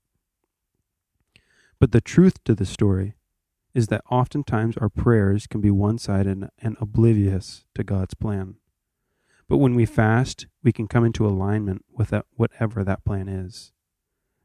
But 1.83 1.91
the 1.91 2.01
truth 2.01 2.45
to 2.45 2.55
the 2.55 2.65
story 2.65 3.17
is 3.75 3.89
that 3.89 4.05
oftentimes 4.09 4.77
our 4.77 4.89
prayers 4.89 5.49
can 5.49 5.61
be 5.61 5.73
one 5.73 5.99
sided 5.99 6.49
and 6.61 6.77
oblivious 6.81 7.65
to 7.75 7.83
God's 7.83 8.15
plan. 8.15 8.55
But 9.49 9.57
when 9.57 9.75
we 9.75 9.85
fast, 9.85 10.47
we 10.63 10.71
can 10.71 10.87
come 10.87 11.05
into 11.05 11.27
alignment 11.27 11.85
with 11.93 12.11
that, 12.11 12.27
whatever 12.37 12.85
that 12.85 13.05
plan 13.05 13.27
is. 13.29 13.73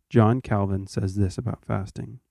John 0.10 0.42
Calvin 0.42 0.88
says 0.88 1.14
this 1.14 1.38
about 1.38 1.64
fasting 1.64 2.22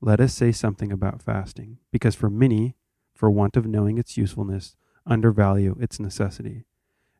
Let 0.00 0.20
us 0.20 0.32
say 0.32 0.52
something 0.52 0.92
about 0.92 1.20
fasting, 1.20 1.78
because 1.90 2.14
for 2.14 2.30
many 2.30 2.76
for 3.12 3.28
want 3.28 3.56
of 3.56 3.66
knowing 3.66 3.98
its 3.98 4.16
usefulness, 4.16 4.76
undervalue 5.04 5.76
its 5.80 5.98
necessity, 5.98 6.64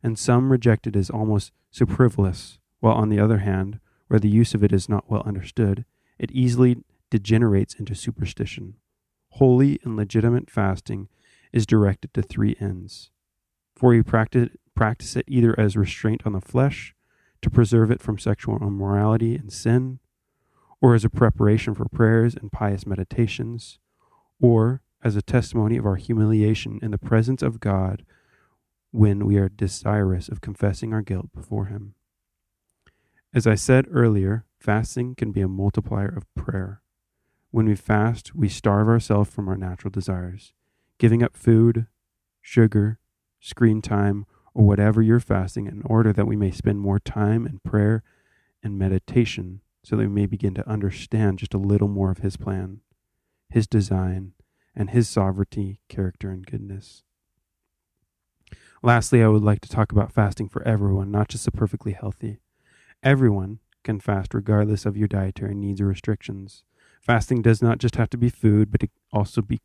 and 0.05 0.17
some 0.17 0.53
reject 0.53 0.87
it 0.87 0.95
as 0.95 1.11
almost 1.11 1.51
superfluous, 1.73 2.61
while 2.79 2.95
on 2.95 3.09
the 3.09 3.19
other 3.19 3.39
hand, 3.39 3.81
where 4.07 4.21
the 4.21 4.31
use 4.31 4.55
of 4.55 4.63
it 4.63 4.73
is 4.73 4.89
not 4.89 5.11
well 5.11 5.25
understood, 5.27 5.85
it 6.19 6.31
easily 6.31 6.79
degenerates 7.11 7.75
into 7.75 7.95
superstition. 7.95 8.75
Holy 9.31 9.79
and 9.85 9.97
legitimate 9.97 10.51
fasting 10.51 11.09
is 11.53 11.67
directed 11.67 12.13
to 12.15 12.23
three 12.23 12.57
ends. 12.61 13.11
For 13.75 13.95
you 13.95 14.03
practice, 14.03 14.49
practice 14.75 15.17
it 15.17 15.27
either 15.29 15.59
as 15.59 15.77
restraint 15.77 16.23
on 16.25 16.33
the 16.33 16.41
flesh, 16.41 16.95
to 17.43 17.51
preserve 17.51 17.91
it 17.91 18.01
from 18.01 18.19
sexual 18.19 18.57
immorality 18.57 19.37
and 19.37 19.53
sin, 19.53 19.99
or 20.81 20.95
as 20.95 21.05
a 21.05 21.11
preparation 21.11 21.75
for 21.75 21.87
prayers 21.87 22.35
and 22.35 22.51
pious 22.51 22.87
meditations, 22.87 23.79
or 24.41 24.81
as 25.03 25.17
a 25.17 25.23
testimony 25.23 25.77
of 25.77 25.87
our 25.87 25.97
humiliation 25.97 26.79
in 26.83 26.91
the 26.91 26.99
presence 26.99 27.43
of 27.43 27.61
God 27.61 28.05
when 28.91 29.27
we 29.27 29.37
are 29.37 29.49
desirous 29.49 30.29
of 30.29 30.41
confessing 30.41 30.93
our 30.93 31.03
guilt 31.03 31.33
before 31.35 31.67
Him. 31.67 31.95
As 33.35 33.47
I 33.47 33.55
said 33.55 33.87
earlier, 33.91 34.45
fasting 34.67 35.15
can 35.15 35.31
be 35.31 35.41
a 35.41 35.49
multiplier 35.49 36.09
of 36.09 36.27
prayer. 36.35 36.83
When 37.53 37.67
we 37.67 37.77
fast, 37.77 38.35
we 38.35 38.49
starve 38.49 38.89
ourselves 38.89 39.31
from 39.31 39.49
our 39.49 39.57
natural 39.57 39.93
desires, 39.93 40.53
giving 40.99 41.23
up 41.23 41.37
food, 41.37 41.87
sugar, 42.43 42.99
screen 43.39 43.81
time, 43.81 44.27
or 44.55 44.67
whatever 44.67 45.01
you're 45.01 45.21
fasting 45.21 45.69
in 45.69 45.83
order 45.85 46.13
that 46.13 46.27
we 46.27 46.35
may 46.35 46.51
spend 46.51 46.81
more 46.81 46.99
time 46.99 47.47
in 47.47 47.61
prayer 47.61 48.03
and 48.61 48.77
meditation 48.77 49.61
so 49.85 49.95
that 49.95 50.03
we 50.03 50.09
may 50.09 50.27
begin 50.27 50.53
to 50.55 50.69
understand 50.69 51.39
just 51.39 51.55
a 51.55 51.59
little 51.59 51.87
more 51.87 52.11
of 52.11 52.19
His 52.19 52.37
plan, 52.37 52.81
His 53.49 53.69
design, 53.69 54.33
and 54.75 54.91
his 54.91 55.09
sovereignty, 55.09 55.81
character, 55.89 56.31
and 56.31 56.45
goodness. 56.45 57.05
Lastly, 58.83 59.23
I 59.23 59.29
would 59.29 59.45
like 59.45 59.61
to 59.61 59.69
talk 59.69 59.93
about 59.93 60.13
fasting 60.13 60.49
for 60.49 60.63
everyone, 60.65 61.13
not 61.13 61.29
just 61.29 61.45
the 61.45 61.53
perfectly 61.53 61.93
healthy. 61.93 62.41
Everyone 63.03 63.61
can 63.87 64.01
fast 64.01 64.35
regardless 64.35 64.85
of 64.85 64.97
your 64.97 65.09
dietary 65.09 65.55
needs 65.55 65.81
or 65.81 65.87
restrictions. 65.87 66.65
Fasting 67.01 67.41
does 67.41 67.63
not 67.63 67.79
just 67.79 67.95
have 67.95 68.11
to 68.11 68.19
be 68.19 68.29
food, 68.29 68.71
but 68.71 68.83
it 68.83 68.91
also 69.13 69.41
be 69.41 69.61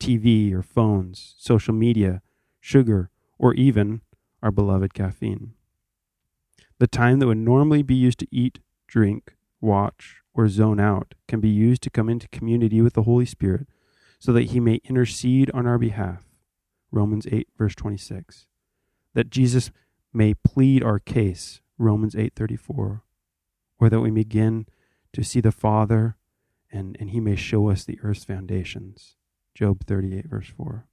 TV 0.00 0.52
or 0.52 0.62
phones, 0.62 1.34
social 1.38 1.74
media, 1.74 2.22
sugar, 2.58 3.10
or 3.38 3.52
even 3.54 4.00
our 4.42 4.50
beloved 4.50 4.94
caffeine. 4.94 5.52
The 6.78 6.86
time 6.86 7.18
that 7.18 7.26
would 7.26 7.36
normally 7.36 7.82
be 7.82 7.94
used 7.94 8.18
to 8.20 8.26
eat, 8.30 8.60
drink, 8.86 9.36
watch, 9.60 10.22
or 10.32 10.48
zone 10.48 10.80
out 10.80 11.14
can 11.28 11.40
be 11.40 11.48
used 11.48 11.82
to 11.82 11.90
come 11.90 12.08
into 12.08 12.28
community 12.28 12.80
with 12.80 12.94
the 12.94 13.02
Holy 13.02 13.26
Spirit 13.26 13.66
so 14.18 14.32
that 14.32 14.50
he 14.50 14.60
may 14.60 14.80
intercede 14.84 15.50
on 15.52 15.66
our 15.66 15.78
behalf. 15.78 16.24
Romans 16.90 17.26
8 17.30 17.48
verse 17.58 17.74
26. 17.74 18.46
That 19.12 19.30
Jesus 19.30 19.70
may 20.14 20.32
plead 20.32 20.82
our 20.82 20.98
case. 20.98 21.60
Romans 21.78 22.14
8:34. 22.14 23.02
Or 23.78 23.90
that 23.90 24.00
we 24.00 24.10
begin 24.10 24.66
to 25.12 25.22
see 25.22 25.40
the 25.40 25.52
Father 25.52 26.16
and 26.70 26.96
and 27.00 27.10
he 27.10 27.20
may 27.20 27.36
show 27.36 27.70
us 27.70 27.84
the 27.84 27.98
earth's 28.02 28.24
foundations. 28.24 29.16
Job 29.54 29.84
38 29.86 30.26
verse 30.26 30.48
4. 30.56 30.86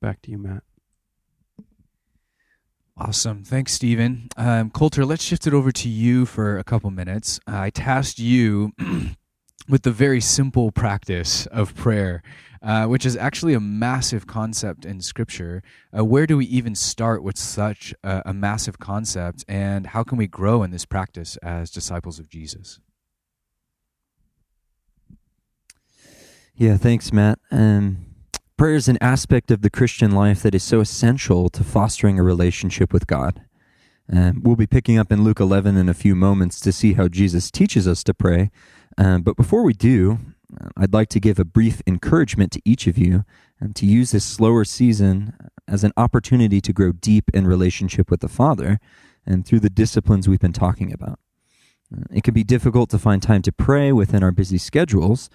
Back 0.00 0.22
to 0.22 0.30
you, 0.30 0.38
Matt. 0.38 0.62
Awesome. 2.96 3.42
Thanks, 3.42 3.72
Stephen. 3.72 4.28
Um, 4.36 4.70
Coulter, 4.70 5.04
let's 5.04 5.24
shift 5.24 5.46
it 5.46 5.54
over 5.54 5.72
to 5.72 5.88
you 5.88 6.26
for 6.26 6.58
a 6.58 6.64
couple 6.64 6.90
minutes. 6.90 7.40
I 7.46 7.70
tasked 7.70 8.18
you 8.18 8.72
with 9.68 9.82
the 9.82 9.90
very 9.90 10.20
simple 10.20 10.70
practice 10.70 11.46
of 11.46 11.74
prayer, 11.74 12.22
uh, 12.62 12.86
which 12.86 13.04
is 13.04 13.16
actually 13.16 13.54
a 13.54 13.60
massive 13.60 14.26
concept 14.26 14.84
in 14.84 15.00
Scripture. 15.00 15.62
Uh, 15.96 16.04
where 16.04 16.26
do 16.26 16.36
we 16.36 16.46
even 16.46 16.74
start 16.74 17.22
with 17.22 17.36
such 17.36 17.92
a, 18.04 18.22
a, 18.26 18.32
massive 18.32 18.78
concept, 18.78 19.44
and 19.48 19.88
how 19.88 20.04
can 20.04 20.16
we 20.16 20.26
grow 20.26 20.62
in 20.62 20.70
this 20.70 20.84
practice 20.84 21.36
as 21.38 21.70
disciples 21.70 22.18
of 22.18 22.28
Jesus? 22.28 22.78
Yeah, 26.54 26.76
thanks, 26.76 27.12
Matt. 27.12 27.40
Um, 27.50 28.04
prayer 28.56 28.76
is 28.76 28.86
an 28.86 28.98
aspect 29.00 29.50
of 29.50 29.62
the 29.62 29.70
Christian 29.70 30.12
life 30.12 30.42
that 30.42 30.54
is 30.54 30.62
so 30.62 30.80
essential 30.80 31.48
to 31.48 31.64
fostering 31.64 32.18
a 32.18 32.22
relationship 32.22 32.92
with 32.92 33.06
God. 33.06 33.42
Um, 34.12 34.42
we'll 34.44 34.56
be 34.56 34.66
picking 34.66 34.98
up 34.98 35.10
in 35.10 35.24
Luke 35.24 35.40
11 35.40 35.76
in 35.76 35.88
a 35.88 35.94
few 35.94 36.14
moments 36.14 36.60
to 36.60 36.72
see 36.72 36.92
how 36.92 37.08
Jesus 37.08 37.50
teaches 37.50 37.88
us 37.88 38.04
to 38.04 38.14
pray. 38.14 38.50
Um, 38.98 39.22
but 39.22 39.36
before 39.36 39.62
we 39.62 39.72
do, 39.72 40.18
I'd 40.76 40.92
like 40.92 41.08
to 41.10 41.20
give 41.20 41.38
a 41.38 41.44
brief 41.44 41.82
encouragement 41.86 42.52
to 42.52 42.62
each 42.64 42.86
of 42.86 42.98
you 42.98 43.24
and 43.60 43.74
to 43.76 43.86
use 43.86 44.10
this 44.10 44.24
slower 44.24 44.64
season 44.64 45.34
as 45.68 45.84
an 45.84 45.92
opportunity 45.96 46.60
to 46.60 46.72
grow 46.72 46.92
deep 46.92 47.30
in 47.32 47.46
relationship 47.46 48.10
with 48.10 48.20
the 48.20 48.28
Father 48.28 48.78
and 49.24 49.46
through 49.46 49.60
the 49.60 49.70
disciplines 49.70 50.28
we've 50.28 50.40
been 50.40 50.52
talking 50.52 50.92
about. 50.92 51.18
Uh, 51.94 52.04
it 52.10 52.24
can 52.24 52.34
be 52.34 52.44
difficult 52.44 52.90
to 52.90 52.98
find 52.98 53.22
time 53.22 53.42
to 53.42 53.52
pray 53.52 53.92
within 53.92 54.22
our 54.22 54.32
busy 54.32 54.58
schedules, 54.58 55.30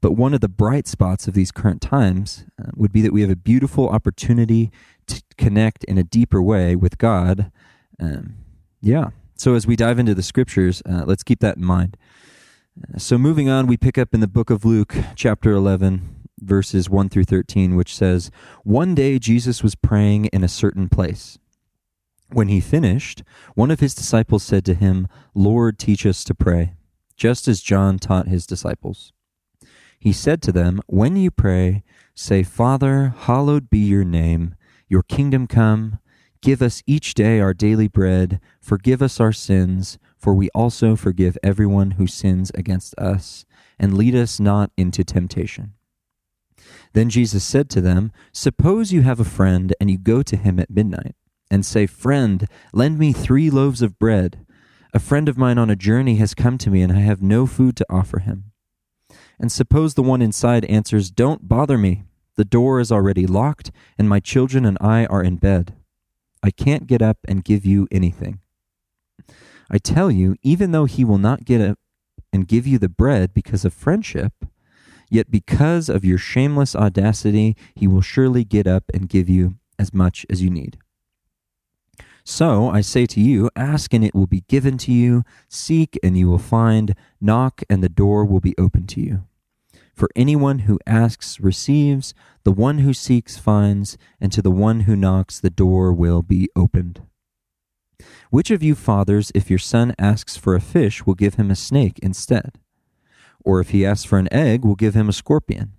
but 0.00 0.12
one 0.12 0.34
of 0.34 0.40
the 0.40 0.48
bright 0.48 0.86
spots 0.86 1.26
of 1.26 1.34
these 1.34 1.50
current 1.50 1.80
times 1.80 2.44
uh, 2.60 2.70
would 2.76 2.92
be 2.92 3.00
that 3.00 3.12
we 3.12 3.22
have 3.22 3.30
a 3.30 3.36
beautiful 3.36 3.88
opportunity 3.88 4.70
to 5.06 5.22
connect 5.36 5.84
in 5.84 5.98
a 5.98 6.04
deeper 6.04 6.42
way 6.42 6.76
with 6.76 6.98
God. 6.98 7.50
Um, 7.98 8.36
yeah. 8.80 9.10
So 9.36 9.54
as 9.54 9.66
we 9.66 9.76
dive 9.76 9.98
into 9.98 10.14
the 10.14 10.22
scriptures, 10.22 10.82
uh, 10.88 11.04
let's 11.04 11.22
keep 11.22 11.40
that 11.40 11.56
in 11.56 11.64
mind. 11.64 11.96
So 12.98 13.16
moving 13.16 13.48
on, 13.48 13.66
we 13.66 13.78
pick 13.78 13.96
up 13.96 14.12
in 14.12 14.20
the 14.20 14.28
book 14.28 14.50
of 14.50 14.66
Luke, 14.66 14.94
chapter 15.14 15.50
11, 15.50 16.26
verses 16.40 16.90
1 16.90 17.08
through 17.08 17.24
13, 17.24 17.74
which 17.74 17.94
says, 17.94 18.30
One 18.64 18.94
day 18.94 19.18
Jesus 19.18 19.62
was 19.62 19.74
praying 19.74 20.26
in 20.26 20.44
a 20.44 20.48
certain 20.48 20.90
place. 20.90 21.38
When 22.28 22.48
he 22.48 22.60
finished, 22.60 23.22
one 23.54 23.70
of 23.70 23.80
his 23.80 23.94
disciples 23.94 24.42
said 24.42 24.66
to 24.66 24.74
him, 24.74 25.08
Lord, 25.34 25.78
teach 25.78 26.04
us 26.04 26.22
to 26.24 26.34
pray, 26.34 26.74
just 27.16 27.48
as 27.48 27.62
John 27.62 27.98
taught 27.98 28.28
his 28.28 28.46
disciples. 28.46 29.12
He 29.98 30.12
said 30.12 30.42
to 30.42 30.52
them, 30.52 30.82
When 30.86 31.16
you 31.16 31.30
pray, 31.30 31.82
say, 32.14 32.42
Father, 32.42 33.14
hallowed 33.16 33.70
be 33.70 33.78
your 33.78 34.04
name, 34.04 34.54
your 34.86 35.02
kingdom 35.02 35.46
come. 35.46 35.98
Give 36.42 36.60
us 36.60 36.82
each 36.86 37.14
day 37.14 37.40
our 37.40 37.54
daily 37.54 37.88
bread. 37.88 38.38
Forgive 38.60 39.00
us 39.00 39.18
our 39.18 39.32
sins, 39.32 39.98
for 40.26 40.34
we 40.34 40.50
also 40.56 40.96
forgive 40.96 41.38
everyone 41.40 41.92
who 41.92 42.06
sins 42.08 42.50
against 42.56 42.98
us. 42.98 43.44
And 43.78 43.96
lead 43.96 44.16
us 44.16 44.40
not 44.40 44.72
into 44.76 45.04
temptation. 45.04 45.74
Then 46.94 47.10
Jesus 47.10 47.44
said 47.44 47.70
to 47.70 47.80
them, 47.80 48.10
Suppose 48.32 48.92
you 48.92 49.02
have 49.02 49.20
a 49.20 49.24
friend, 49.24 49.72
and 49.80 49.88
you 49.88 49.96
go 49.96 50.24
to 50.24 50.36
him 50.36 50.58
at 50.58 50.68
midnight, 50.68 51.14
and 51.48 51.64
say, 51.64 51.86
Friend, 51.86 52.44
lend 52.72 52.98
me 52.98 53.12
three 53.12 53.50
loaves 53.50 53.82
of 53.82 54.00
bread. 54.00 54.44
A 54.92 54.98
friend 54.98 55.28
of 55.28 55.38
mine 55.38 55.58
on 55.58 55.70
a 55.70 55.76
journey 55.76 56.16
has 56.16 56.34
come 56.34 56.58
to 56.58 56.70
me, 56.70 56.82
and 56.82 56.92
I 56.92 57.02
have 57.02 57.22
no 57.22 57.46
food 57.46 57.76
to 57.76 57.86
offer 57.88 58.18
him. 58.18 58.50
And 59.38 59.52
suppose 59.52 59.94
the 59.94 60.02
one 60.02 60.22
inside 60.22 60.64
answers, 60.64 61.12
Don't 61.12 61.46
bother 61.46 61.78
me. 61.78 62.02
The 62.34 62.44
door 62.44 62.80
is 62.80 62.90
already 62.90 63.28
locked, 63.28 63.70
and 63.96 64.08
my 64.08 64.18
children 64.18 64.64
and 64.64 64.76
I 64.80 65.06
are 65.06 65.22
in 65.22 65.36
bed. 65.36 65.76
I 66.42 66.50
can't 66.50 66.88
get 66.88 67.00
up 67.00 67.18
and 67.28 67.44
give 67.44 67.64
you 67.64 67.86
anything. 67.92 68.40
I 69.70 69.78
tell 69.78 70.10
you, 70.10 70.36
even 70.42 70.72
though 70.72 70.84
he 70.84 71.04
will 71.04 71.18
not 71.18 71.44
get 71.44 71.60
up 71.60 71.78
and 72.32 72.48
give 72.48 72.66
you 72.66 72.78
the 72.78 72.88
bread 72.88 73.34
because 73.34 73.64
of 73.64 73.72
friendship, 73.72 74.32
Yet 75.10 75.30
because 75.30 75.88
of 75.88 76.04
your 76.04 76.18
shameless 76.18 76.74
audacity, 76.74 77.56
he 77.74 77.86
will 77.86 78.00
surely 78.00 78.44
get 78.44 78.66
up 78.66 78.84
and 78.92 79.08
give 79.08 79.28
you 79.28 79.56
as 79.78 79.94
much 79.94 80.26
as 80.28 80.42
you 80.42 80.50
need. 80.50 80.78
So 82.24 82.68
I 82.68 82.80
say 82.80 83.06
to 83.06 83.20
you, 83.20 83.50
ask 83.54 83.94
and 83.94 84.04
it 84.04 84.14
will 84.14 84.26
be 84.26 84.44
given 84.48 84.78
to 84.78 84.92
you, 84.92 85.22
seek 85.48 85.96
and 86.02 86.18
you 86.18 86.28
will 86.28 86.38
find, 86.38 86.96
knock 87.20 87.62
and 87.70 87.84
the 87.84 87.88
door 87.88 88.24
will 88.24 88.40
be 88.40 88.54
opened 88.58 88.88
to 88.90 89.00
you. 89.00 89.24
For 89.94 90.10
anyone 90.16 90.60
who 90.60 90.80
asks 90.86 91.38
receives, 91.38 92.14
the 92.42 92.52
one 92.52 92.78
who 92.78 92.92
seeks 92.92 93.38
finds, 93.38 93.96
and 94.20 94.32
to 94.32 94.42
the 94.42 94.50
one 94.50 94.80
who 94.80 94.96
knocks 94.96 95.38
the 95.38 95.50
door 95.50 95.92
will 95.92 96.20
be 96.20 96.48
opened. 96.56 97.00
Which 98.30 98.50
of 98.50 98.62
you 98.62 98.74
fathers, 98.74 99.32
if 99.34 99.50
your 99.50 99.58
son 99.58 99.94
asks 99.98 100.36
for 100.36 100.54
a 100.54 100.60
fish, 100.60 101.06
will 101.06 101.14
give 101.14 101.34
him 101.34 101.50
a 101.50 101.56
snake 101.56 101.98
instead? 102.00 102.58
Or 103.44 103.60
if 103.60 103.70
he 103.70 103.86
asks 103.86 104.04
for 104.04 104.18
an 104.18 104.32
egg, 104.32 104.64
we'll 104.64 104.74
give 104.74 104.94
him 104.94 105.08
a 105.08 105.12
scorpion. 105.12 105.72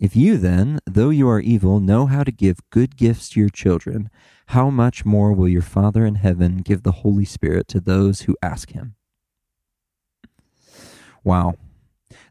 If 0.00 0.16
you 0.16 0.38
then, 0.38 0.78
though 0.86 1.10
you 1.10 1.28
are 1.28 1.40
evil, 1.40 1.78
know 1.78 2.06
how 2.06 2.24
to 2.24 2.32
give 2.32 2.70
good 2.70 2.96
gifts 2.96 3.28
to 3.30 3.40
your 3.40 3.50
children, 3.50 4.08
how 4.46 4.70
much 4.70 5.04
more 5.04 5.32
will 5.32 5.48
your 5.48 5.62
Father 5.62 6.06
in 6.06 6.14
heaven 6.14 6.58
give 6.58 6.82
the 6.82 6.92
Holy 6.92 7.26
Spirit 7.26 7.68
to 7.68 7.80
those 7.80 8.22
who 8.22 8.36
ask 8.42 8.70
him? 8.70 8.94
Wow. 11.22 11.54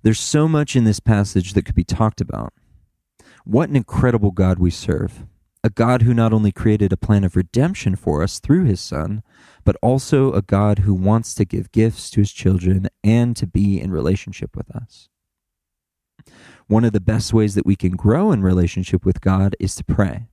There's 0.01 0.19
so 0.19 0.47
much 0.47 0.75
in 0.75 0.83
this 0.83 0.99
passage 0.99 1.53
that 1.53 1.63
could 1.63 1.75
be 1.75 1.83
talked 1.83 2.21
about. 2.21 2.53
What 3.45 3.69
an 3.69 3.75
incredible 3.75 4.31
God 4.31 4.57
we 4.57 4.71
serve 4.71 5.25
a 5.63 5.69
God 5.69 6.03
who 6.03 6.13
not 6.13 6.33
only 6.33 6.51
created 6.51 6.93
a 6.93 6.97
plan 6.97 7.23
of 7.23 7.35
redemption 7.35 7.95
for 7.95 8.23
us 8.23 8.39
through 8.39 8.65
his 8.65 8.79
Son, 8.79 9.23
but 9.65 9.75
also 9.81 10.31
a 10.31 10.41
God 10.41 10.79
who 10.79 10.93
wants 10.93 11.35
to 11.35 11.45
give 11.45 11.71
gifts 11.71 12.09
to 12.11 12.21
his 12.21 12.31
children 12.31 12.87
and 13.03 13.35
to 13.35 13.45
be 13.45 13.79
in 13.79 13.91
relationship 13.91 14.55
with 14.55 14.73
us. 14.73 15.09
One 16.67 16.85
of 16.85 16.93
the 16.93 17.01
best 17.01 17.33
ways 17.33 17.55
that 17.55 17.65
we 17.65 17.75
can 17.75 17.95
grow 17.95 18.31
in 18.31 18.41
relationship 18.41 19.05
with 19.05 19.21
God 19.21 19.55
is 19.59 19.75
to 19.75 19.83
pray. 19.83 20.27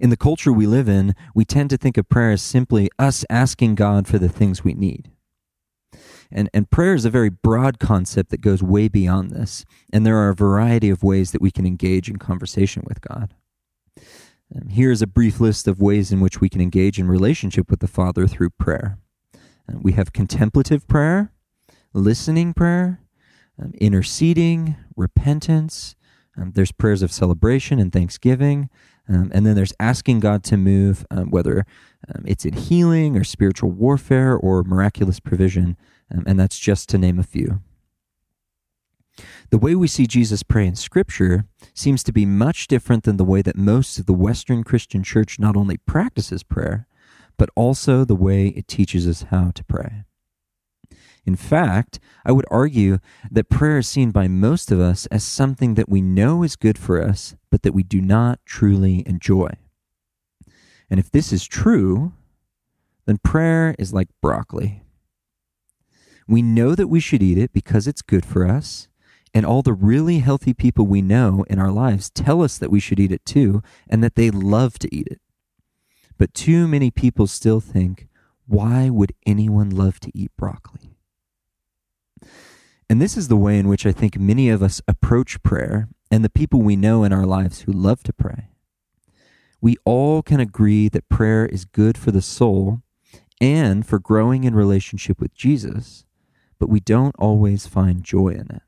In 0.00 0.10
the 0.10 0.16
culture 0.16 0.52
we 0.52 0.66
live 0.66 0.88
in, 0.88 1.14
we 1.34 1.44
tend 1.44 1.70
to 1.70 1.76
think 1.76 1.98
of 1.98 2.08
prayer 2.08 2.32
as 2.32 2.42
simply 2.42 2.88
us 2.98 3.24
asking 3.28 3.74
God 3.74 4.08
for 4.08 4.18
the 4.18 4.28
things 4.28 4.64
we 4.64 4.72
need. 4.72 5.10
And, 6.32 6.48
and 6.54 6.70
prayer 6.70 6.94
is 6.94 7.04
a 7.04 7.10
very 7.10 7.28
broad 7.28 7.78
concept 7.78 8.30
that 8.30 8.40
goes 8.40 8.62
way 8.62 8.88
beyond 8.88 9.30
this. 9.30 9.64
And 9.92 10.06
there 10.06 10.16
are 10.16 10.30
a 10.30 10.34
variety 10.34 10.88
of 10.88 11.02
ways 11.02 11.32
that 11.32 11.42
we 11.42 11.50
can 11.50 11.66
engage 11.66 12.08
in 12.08 12.16
conversation 12.16 12.82
with 12.86 13.00
God. 13.00 13.34
Um, 14.54 14.68
here 14.68 14.90
is 14.90 15.02
a 15.02 15.06
brief 15.06 15.40
list 15.40 15.68
of 15.68 15.80
ways 15.80 16.10
in 16.10 16.20
which 16.20 16.40
we 16.40 16.48
can 16.48 16.60
engage 16.60 16.98
in 16.98 17.08
relationship 17.08 17.70
with 17.70 17.80
the 17.80 17.86
Father 17.86 18.26
through 18.26 18.50
prayer. 18.50 18.98
Uh, 19.34 19.78
we 19.80 19.92
have 19.92 20.12
contemplative 20.12 20.86
prayer, 20.88 21.32
listening 21.94 22.52
prayer, 22.52 23.00
um, 23.62 23.72
interceding, 23.80 24.76
repentance. 24.96 25.94
Um, 26.36 26.52
there's 26.54 26.72
prayers 26.72 27.02
of 27.02 27.12
celebration 27.12 27.78
and 27.78 27.92
thanksgiving. 27.92 28.68
Um, 29.08 29.30
and 29.34 29.44
then 29.44 29.56
there's 29.56 29.74
asking 29.80 30.20
God 30.20 30.44
to 30.44 30.56
move, 30.56 31.04
um, 31.10 31.30
whether 31.30 31.66
um, 32.08 32.24
it's 32.26 32.44
in 32.44 32.54
healing 32.54 33.16
or 33.16 33.24
spiritual 33.24 33.70
warfare 33.70 34.36
or 34.36 34.62
miraculous 34.62 35.20
provision. 35.20 35.76
and 36.10 36.38
that's 36.38 36.58
just 36.58 36.88
to 36.88 36.98
name 36.98 37.18
a 37.18 37.24
few. 37.24 37.60
The 39.50 39.58
way 39.58 39.74
we 39.74 39.88
see 39.88 40.06
Jesus 40.06 40.42
pray 40.42 40.66
in 40.66 40.76
Scripture 40.76 41.44
seems 41.74 42.02
to 42.04 42.12
be 42.12 42.26
much 42.26 42.66
different 42.66 43.04
than 43.04 43.16
the 43.16 43.24
way 43.24 43.42
that 43.42 43.56
most 43.56 43.98
of 43.98 44.06
the 44.06 44.12
Western 44.12 44.64
Christian 44.64 45.02
church 45.02 45.38
not 45.38 45.56
only 45.56 45.76
practices 45.76 46.42
prayer, 46.42 46.86
but 47.36 47.50
also 47.56 48.04
the 48.04 48.14
way 48.14 48.48
it 48.48 48.68
teaches 48.68 49.08
us 49.08 49.22
how 49.30 49.50
to 49.52 49.64
pray. 49.64 50.04
In 51.26 51.36
fact, 51.36 52.00
I 52.24 52.32
would 52.32 52.46
argue 52.50 52.98
that 53.30 53.48
prayer 53.48 53.78
is 53.78 53.88
seen 53.88 54.10
by 54.10 54.28
most 54.28 54.72
of 54.72 54.80
us 54.80 55.06
as 55.06 55.22
something 55.22 55.74
that 55.74 55.88
we 55.88 56.00
know 56.00 56.42
is 56.42 56.56
good 56.56 56.78
for 56.78 57.02
us, 57.02 57.34
but 57.50 57.62
that 57.62 57.72
we 57.72 57.82
do 57.82 58.00
not 58.00 58.40
truly 58.44 59.02
enjoy. 59.06 59.50
And 60.88 60.98
if 60.98 61.10
this 61.10 61.32
is 61.32 61.46
true, 61.46 62.12
then 63.06 63.18
prayer 63.18 63.74
is 63.78 63.92
like 63.92 64.08
broccoli. 64.20 64.82
We 66.26 66.42
know 66.42 66.74
that 66.74 66.88
we 66.88 67.00
should 67.00 67.22
eat 67.22 67.38
it 67.38 67.52
because 67.52 67.86
it's 67.86 68.02
good 68.02 68.24
for 68.24 68.46
us, 68.46 68.88
and 69.32 69.46
all 69.46 69.62
the 69.62 69.72
really 69.72 70.18
healthy 70.18 70.52
people 70.52 70.86
we 70.86 71.02
know 71.02 71.44
in 71.48 71.58
our 71.58 71.70
lives 71.70 72.10
tell 72.10 72.42
us 72.42 72.58
that 72.58 72.70
we 72.70 72.80
should 72.80 73.00
eat 73.00 73.12
it 73.12 73.24
too, 73.24 73.62
and 73.88 74.02
that 74.02 74.14
they 74.14 74.30
love 74.30 74.78
to 74.80 74.94
eat 74.94 75.06
it. 75.08 75.20
But 76.18 76.34
too 76.34 76.68
many 76.68 76.90
people 76.90 77.26
still 77.26 77.60
think, 77.60 78.08
why 78.46 78.90
would 78.90 79.12
anyone 79.24 79.70
love 79.70 80.00
to 80.00 80.10
eat 80.12 80.32
broccoli? 80.36 80.96
And 82.88 83.00
this 83.00 83.16
is 83.16 83.28
the 83.28 83.36
way 83.36 83.58
in 83.58 83.68
which 83.68 83.86
I 83.86 83.92
think 83.92 84.18
many 84.18 84.50
of 84.50 84.62
us 84.62 84.82
approach 84.88 85.42
prayer 85.44 85.88
and 86.10 86.24
the 86.24 86.28
people 86.28 86.60
we 86.60 86.74
know 86.74 87.04
in 87.04 87.12
our 87.12 87.24
lives 87.24 87.60
who 87.60 87.72
love 87.72 88.02
to 88.02 88.12
pray. 88.12 88.48
We 89.60 89.76
all 89.84 90.22
can 90.22 90.40
agree 90.40 90.88
that 90.88 91.08
prayer 91.08 91.46
is 91.46 91.64
good 91.64 91.96
for 91.96 92.10
the 92.10 92.22
soul 92.22 92.82
and 93.40 93.86
for 93.86 93.98
growing 93.98 94.44
in 94.44 94.54
relationship 94.54 95.20
with 95.20 95.34
Jesus, 95.34 96.04
but 96.58 96.68
we 96.68 96.80
don't 96.80 97.14
always 97.18 97.66
find 97.66 98.02
joy 98.02 98.30
in 98.30 98.48
it. 98.50 98.62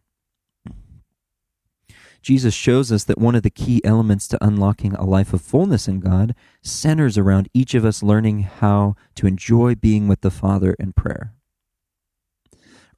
Jesus 2.22 2.54
shows 2.54 2.92
us 2.92 3.04
that 3.04 3.18
one 3.18 3.34
of 3.34 3.42
the 3.42 3.50
key 3.50 3.80
elements 3.84 4.28
to 4.28 4.44
unlocking 4.44 4.94
a 4.94 5.04
life 5.04 5.32
of 5.32 5.42
fullness 5.42 5.88
in 5.88 5.98
God 5.98 6.34
centers 6.62 7.18
around 7.18 7.48
each 7.52 7.74
of 7.74 7.84
us 7.84 8.02
learning 8.02 8.42
how 8.42 8.94
to 9.16 9.26
enjoy 9.26 9.74
being 9.74 10.06
with 10.06 10.20
the 10.20 10.30
Father 10.30 10.74
in 10.78 10.92
prayer. 10.92 11.34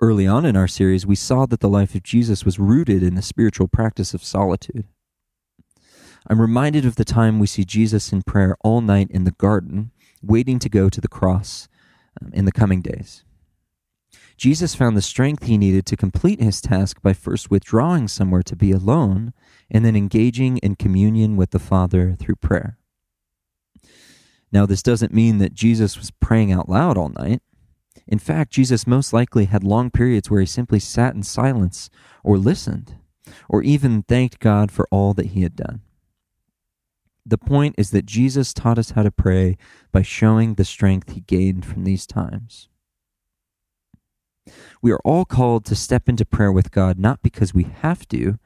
Early 0.01 0.27
on 0.27 0.45
in 0.45 0.57
our 0.57 0.69
series, 0.69 1.07
we 1.07 1.15
saw 1.15 1.47
that 1.47 1.61
the 1.61 1.69
life 1.69 1.95
of 1.95 2.03
Jesus 2.03 2.45
was 2.45 2.59
rooted 2.59 3.03
in 3.03 3.15
the 3.15 3.23
spiritual 3.23 3.69
practice 3.69 4.13
of 4.13 4.23
solitude. 4.23 4.85
I'm 6.29 6.41
reminded 6.41 6.85
of 6.85 6.97
the 6.97 7.05
time 7.05 7.39
we 7.39 7.47
see 7.47 7.65
Jesus 7.65 8.13
in 8.13 8.23
prayer 8.23 8.57
all 8.63 8.81
night 8.81 9.09
in 9.11 9.25
the 9.25 9.31
garden, 9.31 9.93
waiting 10.23 10.59
to 10.59 10.69
go 10.69 10.91
to 10.91 11.01
the 11.01 11.09
cross 11.09 11.69
um, 12.21 12.31
in 12.35 12.45
the 12.45 12.53
coming 12.53 12.83
days. 12.83 13.25
Jesus 14.37 14.75
found 14.75 14.97
the 14.97 15.03
strength 15.03 15.45
he 15.45 15.57
needed 15.57 15.87
to 15.87 15.97
complete 15.97 16.41
his 16.41 16.61
task 16.61 17.01
by 17.01 17.13
first 17.13 17.51
withdrawing 17.51 18.09
somewhere 18.09 18.43
to 18.43 18.57
be 18.57 18.73
alone 18.73 19.33
and 19.71 19.85
then 19.85 19.97
engaging 19.97 20.59
in 20.59 20.75
communion 20.75 21.37
with 21.37 21.51
the 21.51 21.59
Father 21.59 22.17
through 22.19 22.37
prayer. 22.37 22.77
Now, 24.53 24.67
this 24.67 24.83
doesn't 24.83 25.15
mean 25.15 25.39
that 25.39 25.55
Jesus 25.55 25.97
was 25.97 26.11
praying 26.11 26.53
out 26.53 26.69
loud 26.69 26.97
all 26.97 27.09
night. 27.09 27.43
In 28.07 28.19
fact, 28.19 28.53
Jesus 28.53 28.87
most 28.87 29.13
likely 29.13 29.47
had 29.47 29.65
long 29.65 29.91
periods 29.91 30.31
where 30.31 30.41
he 30.41 30.47
simply 30.47 30.79
sat 30.79 31.15
in 31.15 31.23
silence 31.23 31.89
or 32.23 32.37
listened. 32.37 32.97
or 33.49 33.63
even 33.63 34.03
thanked 34.03 34.39
God 34.39 34.71
for 34.71 34.87
all 34.91 35.15
that 35.15 35.27
he 35.27 35.43
had 35.43 35.57
done. 35.57 35.83
The 37.27 37.39
point 37.39 37.75
is 37.79 37.91
that 37.91 38.05
Jesus 38.05 38.53
taught 38.53 38.79
us 38.79 38.91
how 38.91 39.03
to 39.03 39.11
pray 39.11 39.57
by 39.93 40.03
showing 40.03 40.55
the 40.55 40.65
strength 40.65 41.13
he 41.13 41.21
gained 41.21 41.65
from 41.65 41.85
these 41.85 42.07
times. 42.07 42.69
We 44.85 44.93
are 44.93 45.01
all 45.03 45.25
called 45.25 45.65
to 45.65 45.75
step 45.75 46.11
into 46.11 46.27
prayer 46.27 46.53
with 46.53 46.71
God 46.71 46.99
not 46.99 47.23
because 47.23 47.55
we 47.55 47.63
have 47.81 48.07
to, 48.09 48.39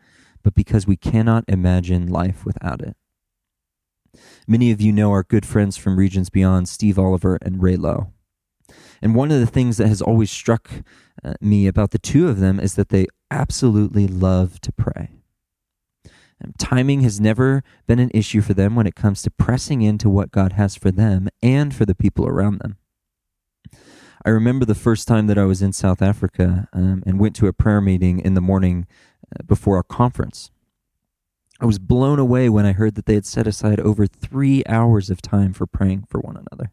but 0.44 0.55
because 0.55 0.87
we 0.87 0.94
cannot 0.94 1.42
imagine 1.48 2.07
life 2.07 2.44
without 2.46 2.81
it. 2.81 2.96
Many 4.46 4.70
of 4.70 4.81
you 4.81 4.92
know 4.92 5.11
our 5.11 5.24
good 5.24 5.44
friends 5.44 5.77
from 5.77 5.98
Regions 5.98 6.31
Beyond, 6.31 6.68
Steve 6.68 6.96
Oliver 6.96 7.40
and 7.42 7.61
Ray 7.61 7.74
Lowe. 7.74 8.12
And 9.03 9.16
one 9.16 9.33
of 9.33 9.40
the 9.40 9.48
things 9.48 9.79
that 9.79 9.88
has 9.88 10.01
always 10.01 10.31
struck 10.31 10.70
uh, 11.24 11.35
me 11.40 11.66
about 11.66 11.90
the 11.90 11.98
two 11.98 12.29
of 12.29 12.38
them 12.38 12.61
is 12.61 12.77
that 12.77 12.90
they 12.90 13.09
absolutely 13.33 14.07
love 14.07 14.61
to 14.61 14.70
pray. 14.70 15.11
And 16.40 16.57
timing 16.57 17.01
has 17.01 17.20
never 17.20 17.64
been 17.88 17.98
an 17.98 18.12
issue 18.14 18.42
for 18.42 18.55
them 18.55 18.77
when 18.77 18.87
it 18.87 18.94
comes 18.94 19.22
to 19.22 19.31
pressing 19.33 19.83
into 19.83 20.09
what 20.09 20.31
God 20.31 20.53
has 20.53 20.77
for 20.77 20.92
them 20.92 21.29
and 21.42 21.74
for 21.74 21.85
the 21.85 21.96
people 21.96 22.29
around 22.29 22.61
them. 22.61 22.77
I 24.25 24.31
remember 24.31 24.65
the 24.65 24.75
first 24.75 25.07
time 25.07 25.27
that 25.29 25.39
I 25.39 25.45
was 25.45 25.63
in 25.63 25.73
South 25.73 26.03
Africa 26.03 26.69
um, 26.73 27.03
and 27.07 27.21
went 27.21 27.37
to 27.37 27.47
a 27.47 27.53
prayer 27.53 27.81
meeting 27.81 28.21
in 28.21 28.35
the 28.35 28.41
morning 28.41 28.87
uh, 29.25 29.43
before 29.45 29.79
a 29.79 29.85
conference. 29.85 30.51
I 31.61 31.67
was 31.67 31.79
blown 31.79 32.19
away 32.19 32.49
when 32.49 32.67
I 32.67 32.73
heard 32.73 32.95
that 32.95 33.07
they 33.07 33.15
had 33.15 33.27
set 33.27 33.47
aside 33.47 33.81
over 33.81 34.07
three 34.07 34.63
hours 34.69 35.11
of 35.11 35.21
time 35.21 35.53
for 35.53 35.67
praying 35.67 36.07
for 36.09 36.21
one 36.21 36.37
another. 36.37 36.73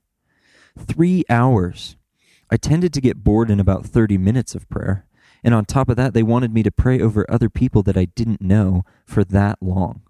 Three 0.78 1.24
hours. 1.30 1.96
I 2.52 2.58
tended 2.58 2.94
to 2.94 3.02
get 3.02 3.24
bored 3.24 3.50
in 3.50 3.60
about 3.60 3.86
30 3.86 4.18
minutes 4.18 4.54
of 4.54 4.70
prayer. 4.70 5.08
And 5.44 5.54
on 5.54 5.66
top 5.66 5.90
of 5.90 5.96
that, 5.96 6.14
they 6.14 6.24
wanted 6.24 6.54
me 6.54 6.64
to 6.64 6.72
pray 6.72 7.00
over 7.00 7.26
other 7.30 7.50
people 7.50 7.84
that 7.84 7.98
I 7.98 8.06
didn't 8.06 8.42
know 8.42 8.84
for 9.06 9.24
that 9.24 9.58
long. 9.62 10.02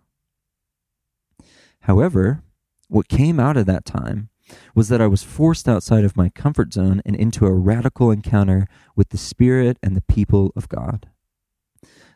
However, 1.81 2.41
what 2.87 3.07
came 3.07 3.39
out 3.39 3.57
of 3.57 3.65
that 3.67 3.85
time 3.85 4.29
was 4.73 4.89
that 4.89 5.01
I 5.01 5.07
was 5.07 5.23
forced 5.23 5.67
outside 5.67 6.03
of 6.03 6.17
my 6.17 6.29
comfort 6.29 6.73
zone 6.73 7.01
and 7.05 7.15
into 7.15 7.45
a 7.45 7.53
radical 7.53 8.11
encounter 8.11 8.67
with 8.95 9.09
the 9.09 9.17
Spirit 9.17 9.77
and 9.81 9.95
the 9.95 10.01
people 10.01 10.51
of 10.55 10.69
God. 10.69 11.07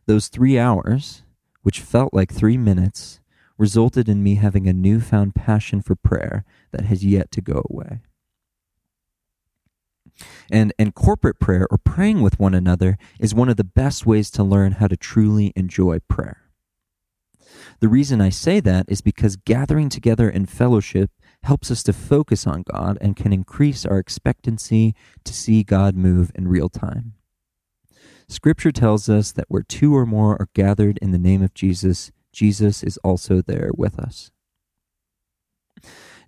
Those 0.06 0.28
three 0.28 0.58
hours, 0.58 1.24
which 1.62 1.82
felt 1.82 2.14
like 2.14 2.34
three 2.34 2.58
minutes, 2.58 3.20
resulted 3.58 4.08
in 4.08 4.24
me 4.24 4.36
having 4.36 4.68
a 4.68 4.74
newfound 4.74 5.36
passion 5.36 5.82
for 5.82 5.96
prayer 5.96 6.46
that 6.72 6.86
has 6.86 7.04
yet 7.04 7.32
to 7.32 7.42
go 7.42 7.66
away. 7.70 8.02
And, 10.52 10.74
and 10.80 10.96
corporate 10.96 11.40
prayer 11.40 11.68
or 11.70 11.78
praying 11.78 12.22
with 12.22 12.40
one 12.40 12.54
another 12.54 12.98
is 13.20 13.34
one 13.34 13.50
of 13.50 13.58
the 13.58 13.64
best 13.64 14.06
ways 14.06 14.30
to 14.32 14.44
learn 14.44 14.74
how 14.74 14.88
to 14.88 14.98
truly 14.98 15.54
enjoy 15.56 16.00
prayer. 16.00 16.49
The 17.80 17.88
reason 17.88 18.22
I 18.22 18.30
say 18.30 18.60
that 18.60 18.86
is 18.88 19.02
because 19.02 19.36
gathering 19.36 19.90
together 19.90 20.30
in 20.30 20.46
fellowship 20.46 21.12
helps 21.44 21.72
us 21.72 21.84
to 21.84 21.94
focus 21.94 22.46
on 22.46 22.64
God 22.72 22.98
and 23.00 23.16
can 23.16 23.32
increase 23.32 23.86
our 23.86 24.00
expectancy 24.00 24.94
to 25.24 25.34
see 25.34 25.64
God 25.64 25.96
move 25.96 26.32
in 26.36 26.48
real 26.48 26.70
time. 26.70 27.14
Scripture 28.28 28.72
tells 28.72 29.10
us 29.10 29.32
that 29.32 29.46
where 29.48 29.64
two 29.64 29.96
or 29.96 30.06
more 30.06 30.34
are 30.40 30.50
gathered 30.54 31.00
in 31.02 31.12
the 31.12 31.18
name 31.18 31.42
of 31.42 31.54
Jesus, 31.54 32.12
Jesus 32.32 32.84
is 32.84 32.98
also 32.98 33.42
there 33.42 33.72
with 33.76 33.98
us. 33.98 34.32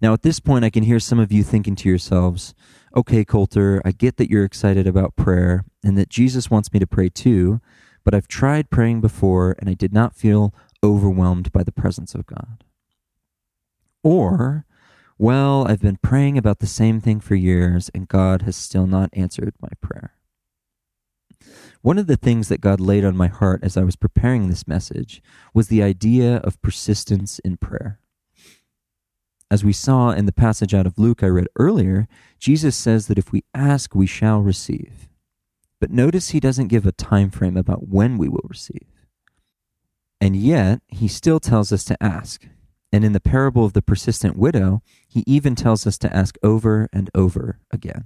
Now, 0.02 0.14
at 0.14 0.24
this 0.24 0.40
point, 0.40 0.66
I 0.66 0.72
can 0.72 0.84
hear 0.84 1.00
some 1.00 1.20
of 1.20 1.32
you 1.32 1.44
thinking 1.44 1.76
to 1.76 1.90
yourselves, 1.90 2.56
okay, 2.96 3.24
Coulter, 3.24 3.82
I 3.86 3.92
get 3.92 4.18
that 4.18 4.32
you're 4.32 4.44
excited 4.44 4.88
about 4.88 5.16
prayer 5.16 5.64
and 5.84 5.96
that 5.98 6.10
Jesus 6.10 6.50
wants 6.50 6.74
me 6.74 6.80
to 6.80 6.88
pray 6.88 7.10
too, 7.10 7.62
but 8.04 8.16
I've 8.16 8.28
tried 8.28 8.72
praying 8.72 9.02
before 9.02 9.56
and 9.60 9.70
I 9.70 9.76
did 9.76 9.94
not 9.94 10.16
feel 10.16 10.56
overwhelmed 10.84 11.52
by 11.52 11.64
the 11.64 11.72
presence 11.72 12.16
of 12.16 12.26
God. 12.26 12.64
Or, 14.04 14.66
well, 15.18 15.68
I've 15.68 15.82
been 15.82 16.00
praying 16.02 16.38
about 16.38 16.60
the 16.60 16.68
same 16.68 17.00
thing 17.00 17.20
for 17.20 17.36
years 17.36 17.90
and 17.94 18.08
God 18.08 18.42
has 18.44 18.56
still 18.56 18.88
not 18.88 19.10
answered 19.14 19.54
my 19.62 19.70
prayer. 19.80 20.16
One 21.82 21.98
of 21.98 22.08
the 22.08 22.18
things 22.18 22.48
that 22.50 22.62
God 22.62 22.80
laid 22.80 23.04
on 23.04 23.18
my 23.18 23.28
heart 23.28 23.62
as 23.64 23.76
I 23.76 23.84
was 23.84 23.96
preparing 23.96 24.48
this 24.48 24.68
message 24.68 25.22
was 25.54 25.68
the 25.68 25.82
idea 25.82 26.38
of 26.38 26.62
persistence 26.62 27.40
in 27.40 27.58
prayer. 27.58 28.00
As 29.50 29.66
we 29.66 29.74
saw 29.74 30.12
in 30.12 30.26
the 30.26 30.32
passage 30.32 30.74
out 30.74 30.86
of 30.86 30.98
Luke 30.98 31.24
I 31.24 31.28
read 31.28 31.48
earlier, 31.58 32.08
Jesus 32.40 32.76
says 32.76 33.08
that 33.08 33.18
if 33.18 33.32
we 33.32 33.44
ask, 33.54 33.94
we 33.94 34.08
shall 34.08 34.42
receive. 34.42 35.10
But 35.80 35.92
notice 35.92 36.30
he 36.30 36.40
doesn't 36.40 36.68
give 36.68 36.86
a 36.86 36.92
time 36.92 37.32
frame 37.32 37.58
about 37.58 37.90
when 37.90 38.18
we 38.18 38.30
will 38.30 38.46
receive. 38.48 39.01
And 40.22 40.36
yet, 40.36 40.82
he 40.88 41.08
still 41.08 41.40
tells 41.40 41.74
us 41.74 41.84
to 41.86 42.02
ask. 42.02 42.48
And 42.94 43.04
in 43.04 43.14
the 43.14 43.20
parable 43.20 43.66
of 43.66 43.74
the 43.74 43.82
persistent 43.82 44.38
widow, 44.38 44.84
he 45.08 45.24
even 45.26 45.56
tells 45.56 45.88
us 45.88 45.98
to 45.98 46.16
ask 46.16 46.38
over 46.44 46.88
and 46.94 47.10
over 47.16 47.60
again. 47.72 48.06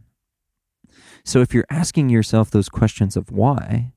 So 1.25 1.41
if 1.41 1.53
you're 1.53 1.65
asking 1.69 2.09
yourself 2.09 2.49
those 2.49 2.69
questions 2.69 3.17
of 3.17 3.31
why, 3.31 3.91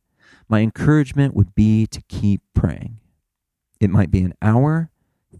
my 0.48 0.60
encouragement 0.60 1.34
would 1.34 1.54
be 1.54 1.86
to 1.86 2.02
keep 2.08 2.42
praying. 2.54 2.98
It 3.78 3.90
might 3.90 4.10
be 4.10 4.22
an 4.22 4.34
hour, 4.42 4.90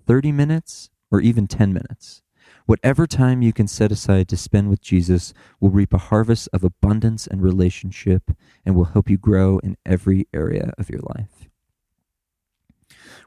30 0.07 0.31
minutes, 0.31 0.91
or 1.11 1.21
even 1.21 1.49
10 1.49 1.73
minutes. 1.73 2.23
Whatever 2.67 3.07
time 3.07 3.43
you 3.43 3.53
can 3.53 3.67
set 3.67 3.91
aside 3.91 4.29
to 4.29 4.37
spend 4.37 4.69
with 4.69 4.83
Jesus 4.83 5.33
will 5.59 5.71
reap 5.71 5.93
a 5.95 5.99
harvest 5.99 6.49
of 6.53 6.63
abundance 6.63 7.27
and 7.27 7.43
relationship 7.43 8.31
and 8.65 8.77
will 8.77 8.85
help 8.85 9.11
you 9.11 9.17
grow 9.17 9.59
in 9.61 9.77
every 9.85 10.29
area 10.33 10.73
of 10.79 10.91
your 10.91 11.01
life. 11.17 11.49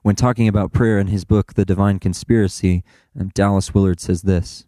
When 0.03 0.15
talking 0.15 0.47
about 0.47 0.73
prayer 0.73 0.97
in 0.97 1.07
his 1.07 1.25
book, 1.25 1.53
The 1.53 1.63
Divine 1.63 1.99
Conspiracy, 1.99 2.83
um, 3.19 3.29
Dallas 3.35 3.73
Willard 3.73 3.99
says 3.99 4.23
this 4.23 4.65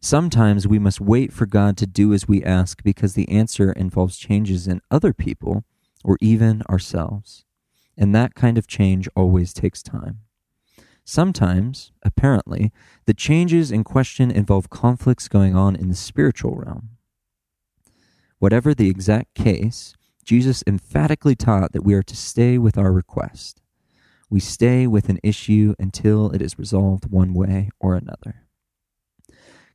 Sometimes 0.00 0.66
we 0.66 0.78
must 0.78 1.02
wait 1.02 1.34
for 1.34 1.44
God 1.44 1.76
to 1.76 1.86
do 1.86 2.14
as 2.14 2.26
we 2.26 2.42
ask 2.42 2.82
because 2.82 3.12
the 3.12 3.28
answer 3.28 3.72
involves 3.72 4.16
changes 4.16 4.66
in 4.66 4.80
other 4.90 5.12
people 5.12 5.64
or 6.02 6.16
even 6.22 6.62
ourselves. 6.70 7.44
And 7.96 8.14
that 8.14 8.34
kind 8.34 8.56
of 8.56 8.66
change 8.66 9.06
always 9.14 9.52
takes 9.52 9.82
time. 9.82 10.20
Sometimes, 11.04 11.92
apparently, 12.02 12.72
the 13.04 13.12
changes 13.12 13.70
in 13.70 13.84
question 13.84 14.30
involve 14.30 14.70
conflicts 14.70 15.28
going 15.28 15.54
on 15.54 15.76
in 15.76 15.90
the 15.90 15.94
spiritual 15.94 16.56
realm. 16.56 16.96
Whatever 18.38 18.74
the 18.74 18.88
exact 18.88 19.34
case, 19.34 19.94
Jesus 20.24 20.64
emphatically 20.66 21.34
taught 21.36 21.72
that 21.72 21.84
we 21.84 21.92
are 21.92 22.02
to 22.02 22.16
stay 22.16 22.56
with 22.56 22.78
our 22.78 22.92
request. 22.92 23.60
We 24.34 24.40
stay 24.40 24.88
with 24.88 25.08
an 25.08 25.20
issue 25.22 25.76
until 25.78 26.32
it 26.32 26.42
is 26.42 26.58
resolved 26.58 27.08
one 27.08 27.34
way 27.34 27.70
or 27.78 27.94
another. 27.94 28.48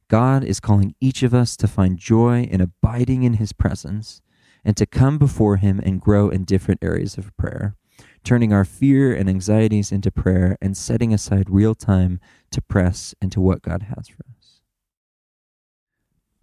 God 0.10 0.44
is 0.44 0.60
calling 0.60 0.96
each 1.00 1.24
of 1.24 1.34
us 1.34 1.56
to 1.56 1.66
find 1.66 1.98
joy 1.98 2.42
in 2.42 2.60
abiding 2.60 3.24
in 3.24 3.36
His 3.36 3.54
presence 3.54 4.22
and 4.66 4.76
to 4.76 4.86
come 4.86 5.18
before 5.18 5.56
Him 5.56 5.80
and 5.80 6.02
grow 6.02 6.28
in 6.28 6.44
different 6.44 6.84
areas 6.84 7.18
of 7.18 7.32
prayer 7.38 7.78
turning 8.26 8.52
our 8.52 8.66
fear 8.66 9.14
and 9.14 9.30
anxieties 9.30 9.94
into 9.94 10.12
prayer 10.12 10.58
and 10.62 10.76
setting 10.76 11.14
aside 11.14 11.50
real 11.50 11.74
time 11.74 12.20
to 12.52 12.62
press 12.62 13.16
into 13.22 13.40
what 13.40 13.62
God 13.62 13.84
has 13.84 14.10
for 14.10 14.26
us. 14.38 14.39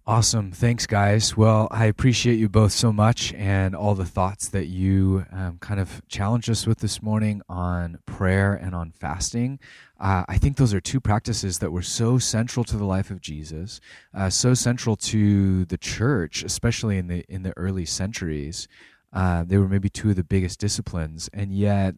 Awesome. 0.09 0.53
Thanks, 0.53 0.87
guys. 0.87 1.37
Well, 1.37 1.67
I 1.73 1.87
appreciate 1.87 2.39
you 2.39 2.49
both 2.49 2.71
so 2.71 2.93
much 2.93 3.33
and 3.35 3.75
all 3.75 3.97
the 3.97 4.05
thoughts 4.05 4.47
that 4.51 4.67
you 4.67 5.27
um, 5.33 5.59
kind 5.59 5.81
of 5.81 6.01
challenged 6.07 6.49
us 6.49 6.65
with 6.65 6.79
this 6.79 7.03
morning 7.03 7.43
on 7.49 7.99
prayer 8.07 8.55
and 8.55 8.73
on 8.73 8.93
fasting. 8.93 9.59
Uh, 9.99 10.23
I 10.29 10.39
think 10.39 10.59
those 10.59 10.73
are 10.73 10.81
two 10.81 11.01
practices 11.01 11.59
that 11.59 11.73
were 11.73 11.83
so 11.83 12.19
central 12.19 12.63
to 12.67 12.77
the 12.77 12.85
life 12.85 13.11
of 13.11 13.21
Jesus, 13.21 13.81
uh, 14.15 14.31
so 14.31 14.55
central 14.55 14.95
to 14.95 15.65
the 15.65 15.79
church, 15.79 16.45
especially 16.45 16.99
in 16.99 17.09
the 17.09 17.25
in 17.29 17.43
the 17.43 17.53
early 17.57 17.85
centuries. 17.85 18.69
Uh, 19.13 19.43
they 19.43 19.59
were 19.59 19.69
maybe 19.69 19.89
two 19.89 20.11
of 20.11 20.17
the 20.17 20.23
biggest 20.23 20.61
disciplines. 20.61 21.29
And 21.33 21.53
yet, 21.53 21.97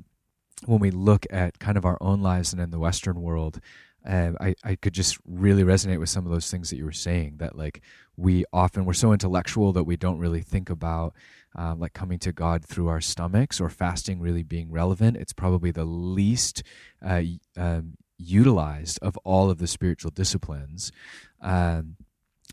when 0.64 0.81
we 0.81 0.90
look 0.90 1.27
at 1.29 1.59
kind 1.59 1.77
of 1.77 1.85
our 1.85 1.99
own 2.01 2.23
lives 2.23 2.55
and 2.55 2.62
in 2.62 2.71
the 2.71 2.79
Western 2.79 3.21
world, 3.21 3.61
uh, 4.07 4.33
I, 4.41 4.55
I 4.65 4.75
could 4.77 4.93
just 4.93 5.19
really 5.27 5.65
resonate 5.65 5.99
with 5.99 6.09
some 6.09 6.25
of 6.25 6.33
those 6.33 6.51
things 6.51 6.71
that 6.71 6.77
you 6.77 6.85
were 6.85 6.93
saying 6.93 7.37
that 7.39 7.57
like 7.57 7.83
we 8.17 8.45
often 8.53 8.85
we're 8.85 8.93
so 8.93 9.13
intellectual 9.13 9.73
that 9.73 9.85
we 9.85 9.97
don't 9.97 10.19
really 10.19 10.43
think 10.43 10.71
about 10.71 11.15
uh, 11.59 11.75
like 11.77 11.93
coming 11.93 12.19
to 12.21 12.33
god 12.33 12.65
through 12.65 12.89
our 12.89 13.01
stomachs 13.01 13.61
or 13.61 13.69
fasting 13.69 14.21
really 14.21 14.43
being 14.43 14.71
relevant 14.71 15.17
it's 15.17 15.33
probably 15.33 15.71
the 15.71 15.85
least 15.85 16.63
uh, 17.05 17.23
um, 17.57 17.95
utilized 18.19 18.99
of 19.03 19.17
all 19.19 19.51
of 19.51 19.59
the 19.59 19.67
spiritual 19.67 20.11
disciplines 20.11 20.93
um, 21.41 21.97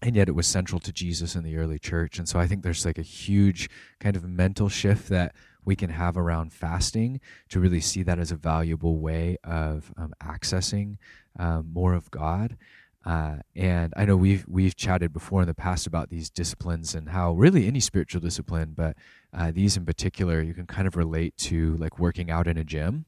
and 0.01 0.15
yet 0.15 0.27
it 0.27 0.35
was 0.35 0.45
central 0.47 0.79
to 0.81 0.91
Jesus 0.91 1.35
in 1.35 1.43
the 1.43 1.57
early 1.57 1.79
church. 1.79 2.19
And 2.19 2.27
so 2.27 2.37
I 2.37 2.47
think 2.47 2.63
there's 2.63 2.85
like 2.85 2.97
a 2.97 3.03
huge 3.03 3.69
kind 3.99 4.15
of 4.15 4.25
mental 4.25 4.67
shift 4.67 5.09
that 5.09 5.33
we 5.63 5.75
can 5.75 5.89
have 5.89 6.17
around 6.17 6.53
fasting 6.53 7.19
to 7.49 7.59
really 7.59 7.81
see 7.81 8.03
that 8.03 8.19
as 8.19 8.31
a 8.31 8.35
valuable 8.35 8.99
way 8.99 9.37
of 9.43 9.91
um, 9.97 10.13
accessing 10.21 10.97
um, 11.37 11.69
more 11.73 11.93
of 11.93 12.11
God. 12.11 12.57
Uh, 13.05 13.37
and 13.55 13.93
I 13.95 14.05
know 14.05 14.17
we've 14.17 14.45
we've 14.47 14.75
chatted 14.75 15.13
before 15.13 15.41
in 15.41 15.47
the 15.47 15.53
past 15.53 15.85
about 15.85 16.09
these 16.09 16.29
disciplines 16.31 16.95
and 16.95 17.09
how 17.09 17.33
really 17.33 17.67
any 17.67 17.79
spiritual 17.79 18.19
discipline, 18.19 18.73
but 18.75 18.97
uh, 19.31 19.51
these 19.51 19.77
in 19.77 19.85
particular, 19.85 20.41
you 20.41 20.55
can 20.55 20.65
kind 20.65 20.87
of 20.87 20.95
relate 20.95 21.37
to 21.37 21.77
like 21.77 21.99
working 21.99 22.31
out 22.31 22.47
in 22.47 22.57
a 22.57 22.63
gym, 22.63 23.05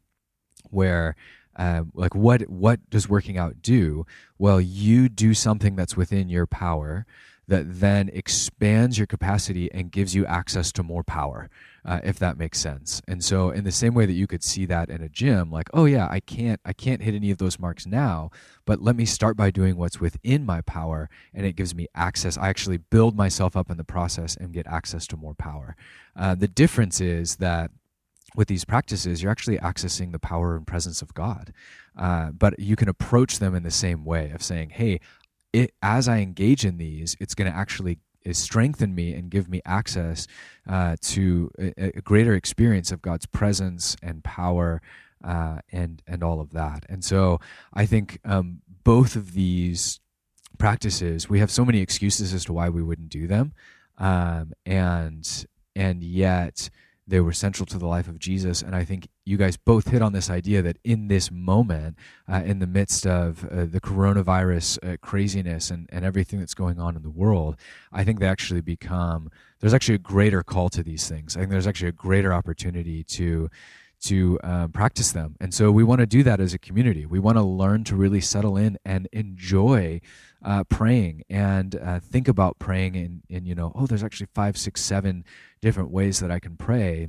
where 0.70 1.16
um, 1.56 1.92
like 1.96 2.14
what 2.14 2.48
what 2.48 2.88
does 2.92 3.10
working 3.10 3.40
out 3.40 3.62
do? 3.64 4.06
Well, 4.38 4.62
you 4.62 5.10
do 5.10 5.34
something 5.34 5.76
that's 5.76 5.98
within 5.98 6.30
your 6.30 6.46
power 6.46 7.08
that 7.48 7.80
then 7.80 8.10
expands 8.14 8.98
your 8.98 9.08
capacity 9.08 9.72
and 9.72 9.92
gives 9.92 10.14
you 10.14 10.26
access 10.26 10.72
to 10.74 10.84
more 10.84 11.04
power, 11.04 11.50
uh, 11.86 12.00
if 12.04 12.20
that 12.20 12.38
makes 12.38 12.60
sense. 12.60 13.02
And 13.08 13.24
so, 13.24 13.52
in 13.52 13.64
the 13.64 13.72
same 13.72 13.94
way 13.94 14.06
that 14.06 14.14
you 14.14 14.28
could 14.28 14.44
see 14.44 14.66
that 14.66 14.90
in 14.90 15.02
a 15.02 15.10
gym, 15.10 15.50
like, 15.50 15.70
oh 15.74 15.86
yeah, 15.86 16.08
I 16.10 16.20
can't 16.20 16.60
I 16.66 16.74
can't 16.74 17.02
hit 17.02 17.16
any 17.16 17.32
of 17.32 17.38
those 17.38 17.58
marks 17.58 17.86
now, 17.86 18.32
but 18.66 18.82
let 18.82 18.96
me 18.96 19.06
start 19.06 19.38
by 19.38 19.50
doing 19.50 19.78
what's 19.78 20.00
within 20.00 20.46
my 20.46 20.62
power, 20.62 21.10
and 21.34 21.46
it 21.46 21.56
gives 21.56 21.74
me 21.74 21.88
access. 21.96 22.38
I 22.38 22.50
actually 22.50 22.78
build 22.78 23.16
myself 23.16 23.56
up 23.56 23.72
in 23.72 23.78
the 23.78 23.84
process 23.84 24.36
and 24.36 24.54
get 24.54 24.68
access 24.68 25.08
to 25.08 25.18
more 25.18 25.34
power. 25.34 25.76
Uh, 26.16 26.36
the 26.36 26.48
difference 26.48 27.00
is 27.00 27.38
that 27.38 27.72
with 28.36 28.48
these 28.48 28.66
practices, 28.66 29.24
you're 29.24 29.32
actually 29.32 29.58
accessing 29.58 30.12
the 30.12 30.20
power 30.20 30.56
and 30.56 30.68
presence 30.68 31.02
of 31.02 31.14
God. 31.14 31.54
Uh, 31.98 32.30
but 32.32 32.60
you 32.60 32.76
can 32.76 32.88
approach 32.88 33.40
them 33.40 33.56
in 33.56 33.64
the 33.64 33.72
same 33.72 34.06
way 34.06 34.30
of 34.32 34.44
saying, 34.44 34.70
hey, 34.70 35.00
it, 35.58 35.74
as 35.82 36.08
I 36.08 36.20
engage 36.20 36.66
in 36.66 36.78
these, 36.78 37.16
it's 37.20 37.34
going 37.34 37.52
to 37.52 37.58
actually 37.58 38.00
uh, 38.28 38.34
strengthen 38.34 38.94
me 38.94 39.14
and 39.14 39.32
give 39.32 39.50
me 39.50 39.62
access 39.66 40.28
uh, 40.70 40.96
to 41.02 41.52
a, 41.60 41.98
a, 41.98 42.02
greater 42.02 42.36
experience 42.36 42.92
of 42.92 43.02
God's 43.02 43.26
presence 43.26 43.96
and 44.04 44.24
power 44.24 44.82
uh, 45.24 45.58
and 45.72 46.04
and 46.06 46.24
all 46.24 46.40
of 46.40 46.52
that. 46.52 46.86
And 46.90 47.04
so 47.04 47.40
I 47.74 47.86
think 47.88 48.20
um, 48.24 48.62
both 48.84 49.16
of 49.16 49.34
these 49.34 50.00
practices, 50.60 51.28
we 51.28 51.40
have 51.40 51.52
so 51.52 51.66
many 51.66 51.82
excuses 51.82 52.34
as 52.34 52.46
to 52.46 52.54
why 52.54 52.70
we 52.70 52.84
wouldn't 52.84 53.10
do 53.10 53.26
them, 53.28 53.54
um, 53.98 54.54
and 54.66 55.48
and 55.76 56.04
yet 56.04 56.70
they 57.08 57.22
were 57.22 57.32
central 57.32 57.66
to 57.66 57.78
the 57.78 57.88
life 57.88 58.08
of 58.08 58.20
Jesus. 58.20 58.62
And 58.62 58.76
I 58.76 58.84
think 58.84 59.08
you 59.26 59.38
guys 59.38 59.56
both 59.56 59.88
hit 59.90 60.02
on 60.02 60.12
this 60.12 60.30
idea 60.30 60.62
that 60.62 60.78
in 60.84 61.08
this 61.08 61.32
moment, 61.32 61.98
uh, 62.32 62.42
in 62.46 62.60
the 62.60 62.68
midst 62.68 63.08
of 63.08 63.46
uh, 63.46 63.66
the 63.66 63.80
coronavirus 63.80 64.78
uh, 64.84 64.98
craziness 65.02 65.72
and, 65.72 65.88
and 65.92 66.04
everything 66.04 66.40
that's 66.40 66.54
going 66.54 66.80
on 66.80 66.98
in 66.98 67.04
the 67.04 67.10
world, 67.10 67.56
I 67.94 68.04
think 68.04 68.20
they 68.20 68.28
actually 68.28 68.62
become, 68.62 69.32
there's 69.62 69.74
actually 69.74 69.96
a 69.96 70.00
greater 70.00 70.44
call 70.44 70.70
to 70.70 70.84
these 70.84 71.08
things. 71.08 71.38
I 71.38 71.40
think 71.40 71.52
there's 71.52 71.68
actually 71.68 71.90
a 71.90 71.94
greater 71.94 72.34
opportunity 72.34 73.04
to 73.04 73.50
to 74.06 74.40
um, 74.44 74.72
practice 74.72 75.12
them. 75.12 75.36
And 75.40 75.54
so 75.54 75.72
we 75.72 75.84
want 75.84 76.00
to 76.00 76.06
do 76.06 76.24
that 76.24 76.40
as 76.40 76.54
a 76.54 76.60
community. 76.60 77.06
We 77.06 77.20
want 77.20 77.38
to 77.38 77.44
learn 77.44 77.84
to 77.86 77.96
really 77.96 78.22
settle 78.22 78.58
in 78.58 78.78
and 78.86 79.08
enjoy 79.12 80.02
uh, 80.44 80.64
praying 80.66 81.24
and 81.30 81.76
uh, 81.76 82.00
think 82.00 82.28
about 82.28 82.60
praying 82.60 82.96
in, 82.96 83.24
in, 83.30 83.46
you 83.46 83.56
know, 83.56 83.72
oh, 83.76 83.88
there's 83.88 84.04
actually 84.04 84.28
five, 84.34 84.58
six, 84.58 84.82
seven 84.82 85.26
different 85.62 85.90
ways 85.90 86.20
that 86.20 86.32
I 86.32 86.40
can 86.40 86.58
pray 86.58 87.08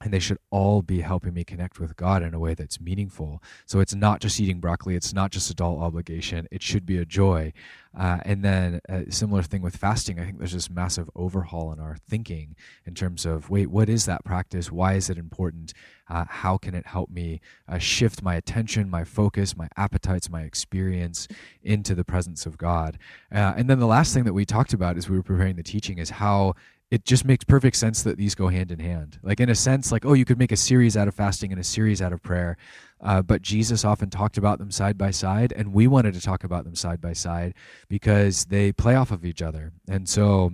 and 0.00 0.12
they 0.12 0.18
should 0.18 0.38
all 0.50 0.82
be 0.82 1.00
helping 1.00 1.34
me 1.34 1.44
connect 1.44 1.78
with 1.78 1.96
God 1.96 2.22
in 2.22 2.34
a 2.34 2.38
way 2.38 2.54
that's 2.54 2.80
meaningful. 2.80 3.42
So 3.66 3.80
it's 3.80 3.94
not 3.94 4.20
just 4.20 4.40
eating 4.40 4.60
broccoli, 4.60 4.96
it's 4.96 5.14
not 5.14 5.30
just 5.30 5.50
a 5.50 5.54
dull 5.54 5.78
obligation, 5.78 6.48
it 6.50 6.62
should 6.62 6.84
be 6.84 6.98
a 6.98 7.04
joy. 7.04 7.52
Uh, 7.96 8.18
and 8.24 8.44
then 8.44 8.80
a 8.88 9.10
similar 9.12 9.42
thing 9.42 9.62
with 9.62 9.76
fasting. 9.76 10.18
I 10.18 10.24
think 10.24 10.38
there's 10.38 10.52
this 10.52 10.68
massive 10.68 11.08
overhaul 11.14 11.72
in 11.72 11.78
our 11.78 11.96
thinking 12.08 12.56
in 12.84 12.94
terms 12.94 13.24
of 13.24 13.50
wait, 13.50 13.70
what 13.70 13.88
is 13.88 14.04
that 14.06 14.24
practice? 14.24 14.72
Why 14.72 14.94
is 14.94 15.08
it 15.08 15.16
important? 15.16 15.72
Uh, 16.08 16.24
how 16.28 16.58
can 16.58 16.74
it 16.74 16.86
help 16.86 17.08
me 17.08 17.40
uh, 17.68 17.78
shift 17.78 18.20
my 18.20 18.34
attention, 18.34 18.90
my 18.90 19.04
focus, 19.04 19.56
my 19.56 19.68
appetites, 19.76 20.28
my 20.28 20.42
experience 20.42 21.28
into 21.62 21.94
the 21.94 22.04
presence 22.04 22.46
of 22.46 22.58
God? 22.58 22.98
Uh, 23.32 23.54
and 23.56 23.70
then 23.70 23.78
the 23.78 23.86
last 23.86 24.12
thing 24.12 24.24
that 24.24 24.34
we 24.34 24.44
talked 24.44 24.72
about 24.72 24.96
as 24.96 25.08
we 25.08 25.16
were 25.16 25.22
preparing 25.22 25.54
the 25.54 25.62
teaching 25.62 25.98
is 25.98 26.10
how 26.10 26.54
it 26.94 27.04
just 27.04 27.24
makes 27.24 27.42
perfect 27.42 27.74
sense 27.74 28.04
that 28.04 28.16
these 28.16 28.36
go 28.36 28.46
hand 28.46 28.70
in 28.70 28.78
hand. 28.78 29.18
Like 29.20 29.40
in 29.40 29.48
a 29.48 29.54
sense, 29.56 29.90
like 29.90 30.06
oh, 30.06 30.12
you 30.12 30.24
could 30.24 30.38
make 30.38 30.52
a 30.52 30.56
series 30.56 30.96
out 30.96 31.08
of 31.08 31.14
fasting 31.16 31.50
and 31.50 31.60
a 31.60 31.64
series 31.64 32.00
out 32.00 32.12
of 32.12 32.22
prayer, 32.22 32.56
uh, 33.00 33.20
but 33.20 33.42
Jesus 33.42 33.84
often 33.84 34.10
talked 34.10 34.38
about 34.38 34.60
them 34.60 34.70
side 34.70 34.96
by 34.96 35.10
side, 35.10 35.52
and 35.56 35.72
we 35.72 35.88
wanted 35.88 36.14
to 36.14 36.20
talk 36.20 36.44
about 36.44 36.62
them 36.62 36.76
side 36.76 37.00
by 37.00 37.12
side 37.12 37.54
because 37.88 38.44
they 38.44 38.70
play 38.70 38.94
off 38.94 39.10
of 39.10 39.24
each 39.24 39.42
other, 39.42 39.72
and 39.88 40.08
so 40.08 40.52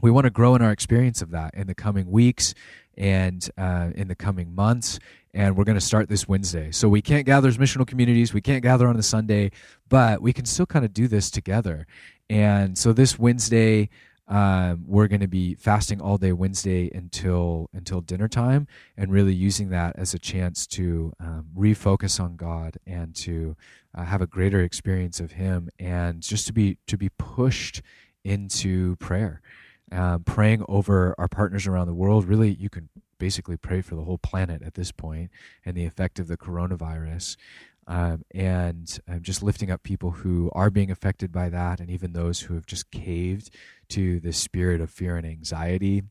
we 0.00 0.10
want 0.10 0.24
to 0.24 0.30
grow 0.30 0.54
in 0.54 0.62
our 0.62 0.72
experience 0.72 1.20
of 1.20 1.30
that 1.32 1.52
in 1.52 1.66
the 1.66 1.74
coming 1.74 2.10
weeks 2.10 2.54
and 2.96 3.50
uh, 3.58 3.90
in 3.94 4.08
the 4.08 4.14
coming 4.14 4.54
months. 4.54 4.98
And 5.34 5.54
we're 5.54 5.64
going 5.64 5.76
to 5.76 5.84
start 5.84 6.08
this 6.08 6.26
Wednesday. 6.26 6.70
So 6.70 6.88
we 6.88 7.02
can't 7.02 7.26
gather 7.26 7.48
as 7.48 7.58
missional 7.58 7.86
communities. 7.86 8.32
We 8.32 8.40
can't 8.40 8.62
gather 8.62 8.88
on 8.88 8.96
a 8.96 9.02
Sunday, 9.02 9.50
but 9.90 10.22
we 10.22 10.32
can 10.32 10.46
still 10.46 10.64
kind 10.64 10.86
of 10.86 10.94
do 10.94 11.06
this 11.06 11.30
together. 11.30 11.86
And 12.30 12.78
so 12.78 12.94
this 12.94 13.18
Wednesday, 13.18 13.90
um, 14.28 14.84
we're 14.86 15.06
going 15.06 15.20
to 15.20 15.28
be 15.28 15.54
fasting 15.54 16.00
all 16.00 16.18
day 16.18 16.32
Wednesday 16.32 16.90
until 16.92 17.70
until 17.72 18.00
dinner 18.00 18.28
time, 18.28 18.66
and 18.96 19.12
really 19.12 19.34
using 19.34 19.68
that 19.70 19.94
as 19.96 20.14
a 20.14 20.18
chance 20.18 20.66
to 20.68 21.12
um, 21.20 21.46
refocus 21.56 22.18
on 22.18 22.36
God 22.36 22.78
and 22.86 23.14
to 23.16 23.56
uh, 23.94 24.04
have 24.04 24.20
a 24.20 24.26
greater 24.26 24.60
experience 24.60 25.20
of 25.20 25.32
Him, 25.32 25.68
and 25.78 26.22
just 26.22 26.46
to 26.48 26.52
be 26.52 26.78
to 26.88 26.96
be 26.96 27.08
pushed 27.10 27.82
into 28.24 28.96
prayer, 28.96 29.40
um, 29.92 30.24
praying 30.24 30.64
over 30.68 31.14
our 31.18 31.28
partners 31.28 31.66
around 31.66 31.86
the 31.86 31.94
world. 31.94 32.24
Really, 32.24 32.52
you 32.52 32.68
can 32.68 32.88
basically 33.18 33.56
pray 33.56 33.80
for 33.80 33.94
the 33.94 34.02
whole 34.02 34.18
planet 34.18 34.62
at 34.62 34.74
this 34.74 34.92
point 34.92 35.30
and 35.64 35.76
the 35.76 35.84
effect 35.84 36.18
of 36.18 36.28
the 36.28 36.36
coronavirus. 36.36 37.36
Um, 37.88 38.24
and 38.34 38.98
um, 39.08 39.22
just 39.22 39.42
lifting 39.42 39.70
up 39.70 39.82
people 39.82 40.10
who 40.10 40.50
are 40.54 40.70
being 40.70 40.90
affected 40.90 41.30
by 41.30 41.48
that, 41.50 41.80
and 41.80 41.90
even 41.90 42.12
those 42.12 42.40
who 42.40 42.54
have 42.54 42.66
just 42.66 42.90
caved 42.90 43.50
to 43.90 44.20
the 44.20 44.32
spirit 44.32 44.80
of 44.80 44.90
fear 44.90 45.16
and 45.16 45.26
anxiety. 45.26 46.02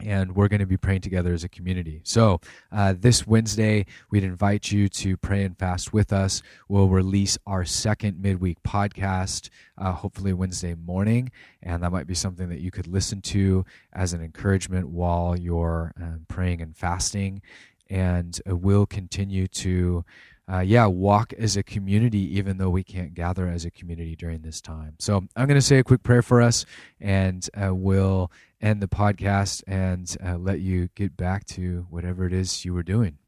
And 0.00 0.34
we're 0.34 0.48
going 0.48 0.60
to 0.60 0.66
be 0.66 0.76
praying 0.76 1.02
together 1.02 1.32
as 1.32 1.44
a 1.44 1.48
community. 1.48 2.00
So, 2.02 2.40
uh, 2.72 2.94
this 2.98 3.28
Wednesday, 3.28 3.86
we'd 4.10 4.24
invite 4.24 4.72
you 4.72 4.88
to 4.88 5.16
pray 5.16 5.44
and 5.44 5.56
fast 5.56 5.92
with 5.92 6.12
us. 6.12 6.42
We'll 6.68 6.88
release 6.88 7.38
our 7.46 7.64
second 7.64 8.20
midweek 8.20 8.60
podcast, 8.64 9.50
uh, 9.78 9.92
hopefully 9.92 10.32
Wednesday 10.32 10.74
morning. 10.74 11.30
And 11.62 11.82
that 11.84 11.92
might 11.92 12.08
be 12.08 12.14
something 12.14 12.48
that 12.48 12.60
you 12.60 12.72
could 12.72 12.88
listen 12.88 13.20
to 13.22 13.64
as 13.92 14.12
an 14.12 14.20
encouragement 14.20 14.88
while 14.88 15.38
you're 15.38 15.92
um, 15.96 16.26
praying 16.26 16.60
and 16.60 16.76
fasting. 16.76 17.40
And 17.88 18.38
uh, 18.50 18.56
we'll 18.56 18.86
continue 18.86 19.46
to 19.46 20.04
uh, 20.52 20.60
yeah, 20.60 20.86
walk 20.86 21.32
as 21.32 21.56
a 21.56 21.62
community, 21.62 22.36
even 22.36 22.58
though 22.58 22.68
we 22.68 22.82
can't 22.84 23.14
gather 23.14 23.48
as 23.48 23.64
a 23.64 23.70
community 23.70 24.14
during 24.14 24.42
this 24.42 24.60
time. 24.60 24.94
So 24.98 25.26
I'm 25.36 25.46
going 25.46 25.58
to 25.58 25.62
say 25.62 25.78
a 25.78 25.84
quick 25.84 26.02
prayer 26.02 26.22
for 26.22 26.42
us, 26.42 26.66
and 27.00 27.48
uh, 27.54 27.74
we'll 27.74 28.30
end 28.60 28.82
the 28.82 28.88
podcast 28.88 29.62
and 29.66 30.14
uh, 30.24 30.36
let 30.36 30.60
you 30.60 30.88
get 30.94 31.16
back 31.16 31.46
to 31.46 31.86
whatever 31.88 32.26
it 32.26 32.32
is 32.32 32.64
you 32.64 32.74
were 32.74 32.82
doing. 32.82 33.18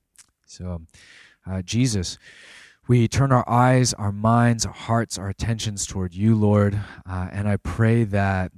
So, 0.47 0.83
uh, 1.47 1.63
Jesus, 1.63 2.19
we 2.87 3.09
turn 3.09 3.33
our 3.33 3.49
eyes, 3.49 3.95
our 3.95 4.13
minds, 4.13 4.67
our 4.67 4.73
hearts, 4.73 5.19
our 5.19 5.29
attentions 5.29 5.87
toward 5.87 6.15
you, 6.15 6.35
Lord, 6.35 6.79
uh, 7.09 7.29
and 7.33 7.49
I 7.49 7.57
pray 7.57 8.05
that. 8.05 8.53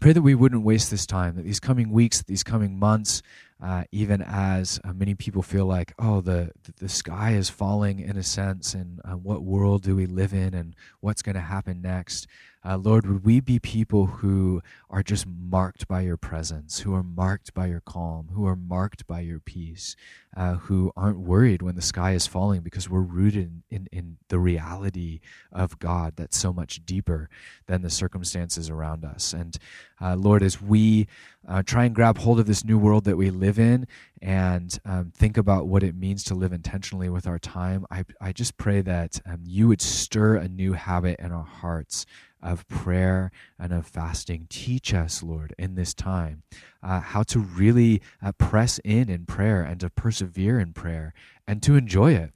Pray 0.00 0.12
that 0.12 0.22
we 0.22 0.34
wouldn't 0.34 0.64
waste 0.64 0.90
this 0.90 1.06
time, 1.06 1.36
that 1.36 1.44
these 1.44 1.60
coming 1.60 1.92
weeks, 1.92 2.20
these 2.22 2.42
coming 2.42 2.76
months, 2.76 3.22
uh, 3.64 3.84
even 3.92 4.20
as 4.20 4.78
uh, 4.84 4.92
many 4.92 5.14
people 5.14 5.42
feel 5.42 5.64
like, 5.64 5.94
oh, 5.98 6.20
the, 6.20 6.50
the 6.80 6.88
sky 6.88 7.30
is 7.30 7.48
falling 7.48 7.98
in 7.98 8.18
a 8.18 8.22
sense, 8.22 8.74
and 8.74 9.00
uh, 9.06 9.12
what 9.16 9.42
world 9.42 9.82
do 9.82 9.96
we 9.96 10.04
live 10.04 10.34
in, 10.34 10.52
and 10.52 10.76
what's 11.00 11.22
going 11.22 11.34
to 11.34 11.40
happen 11.40 11.80
next? 11.80 12.26
Uh, 12.66 12.78
Lord, 12.78 13.06
would 13.06 13.24
we 13.24 13.40
be 13.40 13.58
people 13.58 14.06
who 14.06 14.62
are 14.88 15.02
just 15.02 15.26
marked 15.26 15.86
by 15.86 16.00
your 16.00 16.16
presence, 16.16 16.80
who 16.80 16.94
are 16.94 17.02
marked 17.02 17.52
by 17.52 17.66
your 17.66 17.80
calm, 17.80 18.28
who 18.32 18.46
are 18.46 18.56
marked 18.56 19.06
by 19.06 19.20
your 19.20 19.38
peace, 19.38 19.96
uh, 20.34 20.54
who 20.54 20.90
aren't 20.96 21.18
worried 21.18 21.60
when 21.60 21.74
the 21.74 21.82
sky 21.82 22.12
is 22.12 22.26
falling 22.26 22.62
because 22.62 22.88
we're 22.88 23.00
rooted 23.00 23.62
in, 23.70 23.76
in, 23.76 23.88
in, 23.92 24.16
the 24.28 24.38
reality 24.38 25.20
of 25.52 25.78
God 25.78 26.14
that's 26.16 26.36
so 26.36 26.52
much 26.52 26.84
deeper 26.86 27.28
than 27.66 27.82
the 27.82 27.90
circumstances 27.90 28.70
around 28.70 29.04
us. 29.04 29.32
And 29.32 29.56
uh, 30.00 30.16
Lord, 30.16 30.42
as 30.42 30.60
we 30.60 31.06
uh, 31.46 31.62
try 31.62 31.84
and 31.84 31.94
grab 31.94 32.18
hold 32.18 32.40
of 32.40 32.46
this 32.46 32.64
new 32.64 32.78
world 32.78 33.04
that 33.04 33.16
we 33.16 33.30
live 33.30 33.58
in 33.58 33.86
and 34.22 34.78
um, 34.84 35.12
think 35.14 35.36
about 35.36 35.66
what 35.66 35.82
it 35.82 35.94
means 35.94 36.24
to 36.24 36.34
live 36.34 36.52
intentionally 36.52 37.10
with 37.10 37.26
our 37.26 37.38
time, 37.38 37.84
I, 37.90 38.04
I 38.20 38.32
just 38.32 38.56
pray 38.56 38.80
that 38.80 39.20
um, 39.26 39.40
you 39.44 39.68
would 39.68 39.82
stir 39.82 40.36
a 40.36 40.48
new 40.48 40.72
habit 40.72 41.20
in 41.20 41.30
our 41.30 41.44
hearts 41.44 42.06
of 42.44 42.68
prayer 42.68 43.32
and 43.58 43.72
of 43.72 43.86
fasting. 43.86 44.46
Teach 44.48 44.94
us, 44.94 45.22
Lord, 45.22 45.54
in 45.58 45.74
this 45.74 45.94
time 45.94 46.42
uh, 46.82 47.00
how 47.00 47.22
to 47.24 47.40
really 47.40 48.02
uh, 48.22 48.32
press 48.32 48.78
in 48.84 49.08
in 49.08 49.26
prayer 49.26 49.62
and 49.62 49.80
to 49.80 49.90
persevere 49.90 50.60
in 50.60 50.72
prayer 50.72 51.14
and 51.48 51.62
to 51.62 51.74
enjoy 51.74 52.12
it 52.12 52.32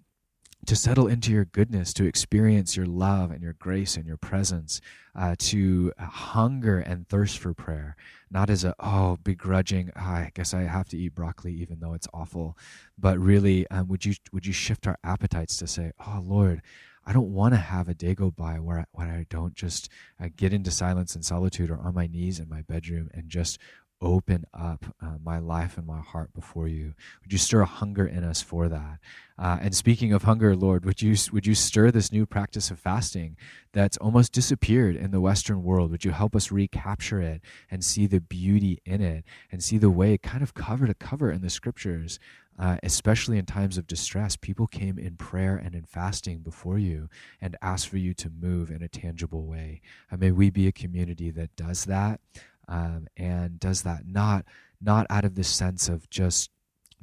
to 0.66 0.76
settle 0.76 1.06
into 1.06 1.32
your 1.32 1.46
goodness, 1.46 1.94
to 1.94 2.04
experience 2.04 2.76
your 2.76 2.84
love 2.84 3.30
and 3.30 3.42
your 3.42 3.54
grace 3.54 3.96
and 3.96 4.06
your 4.06 4.18
presence, 4.18 4.82
uh, 5.14 5.34
to 5.38 5.92
hunger 5.98 6.78
and 6.78 7.08
thirst 7.08 7.38
for 7.38 7.54
prayer, 7.54 7.96
not 8.30 8.50
as 8.50 8.64
a, 8.64 8.74
oh, 8.78 9.16
begrudging, 9.22 9.90
oh, 9.96 10.00
I 10.00 10.30
guess 10.34 10.52
I 10.52 10.62
have 10.62 10.88
to 10.90 10.98
eat 10.98 11.14
broccoli 11.14 11.54
even 11.54 11.80
though 11.80 11.94
it's 11.94 12.08
awful, 12.12 12.58
but 12.98 13.18
really, 13.18 13.66
um, 13.70 13.88
would, 13.88 14.04
you, 14.04 14.14
would 14.30 14.46
you 14.46 14.52
shift 14.52 14.86
our 14.86 14.98
appetites 15.02 15.56
to 15.58 15.66
say, 15.66 15.92
oh, 16.06 16.22
Lord, 16.22 16.60
I 17.08 17.14
don't 17.14 17.32
want 17.32 17.54
to 17.54 17.58
have 17.58 17.88
a 17.88 17.94
day 17.94 18.14
go 18.14 18.30
by 18.30 18.60
where 18.60 18.80
I, 18.80 18.84
where 18.92 19.06
I 19.08 19.24
don't 19.30 19.54
just 19.54 19.88
uh, 20.20 20.28
get 20.36 20.52
into 20.52 20.70
silence 20.70 21.14
and 21.14 21.24
solitude 21.24 21.70
or 21.70 21.80
on 21.80 21.94
my 21.94 22.06
knees 22.06 22.38
in 22.38 22.50
my 22.50 22.60
bedroom 22.60 23.08
and 23.14 23.30
just 23.30 23.58
open 24.00 24.44
up 24.54 24.84
uh, 25.02 25.16
my 25.22 25.38
life 25.38 25.76
and 25.76 25.86
my 25.86 26.00
heart 26.00 26.32
before 26.32 26.68
you. 26.68 26.94
Would 27.22 27.32
you 27.32 27.38
stir 27.38 27.62
a 27.62 27.66
hunger 27.66 28.06
in 28.06 28.24
us 28.24 28.40
for 28.40 28.68
that? 28.68 28.98
Uh, 29.38 29.58
and 29.60 29.74
speaking 29.74 30.12
of 30.12 30.24
hunger, 30.24 30.54
Lord, 30.54 30.84
would 30.84 31.02
you 31.02 31.16
would 31.32 31.46
you 31.46 31.54
stir 31.54 31.90
this 31.90 32.12
new 32.12 32.26
practice 32.26 32.70
of 32.70 32.78
fasting 32.78 33.36
that's 33.72 33.96
almost 33.98 34.32
disappeared 34.32 34.96
in 34.96 35.10
the 35.10 35.20
Western 35.20 35.62
world? 35.62 35.90
Would 35.90 36.04
you 36.04 36.10
help 36.10 36.34
us 36.34 36.50
recapture 36.50 37.20
it 37.20 37.40
and 37.70 37.84
see 37.84 38.06
the 38.06 38.20
beauty 38.20 38.80
in 38.84 39.00
it 39.00 39.24
and 39.50 39.62
see 39.62 39.78
the 39.78 39.90
way, 39.90 40.18
kind 40.18 40.42
of 40.42 40.54
cover 40.54 40.86
to 40.86 40.94
cover 40.94 41.30
in 41.30 41.42
the 41.42 41.50
Scriptures, 41.50 42.18
uh, 42.58 42.76
especially 42.82 43.38
in 43.38 43.46
times 43.46 43.78
of 43.78 43.86
distress, 43.86 44.34
people 44.34 44.66
came 44.66 44.98
in 44.98 45.16
prayer 45.16 45.56
and 45.56 45.74
in 45.74 45.84
fasting 45.84 46.38
before 46.38 46.78
you 46.78 47.08
and 47.40 47.56
asked 47.62 47.88
for 47.88 47.98
you 47.98 48.12
to 48.14 48.30
move 48.30 48.70
in 48.70 48.82
a 48.82 48.88
tangible 48.88 49.46
way. 49.46 49.80
Uh, 50.10 50.16
may 50.16 50.32
we 50.32 50.50
be 50.50 50.66
a 50.66 50.72
community 50.72 51.30
that 51.30 51.54
does 51.54 51.84
that 51.84 52.20
um, 52.68 53.08
and 53.16 53.58
does 53.58 53.82
that 53.82 54.06
not 54.06 54.44
not 54.80 55.06
out 55.10 55.24
of 55.24 55.34
the 55.34 55.44
sense 55.44 55.88
of 55.88 56.08
just 56.10 56.50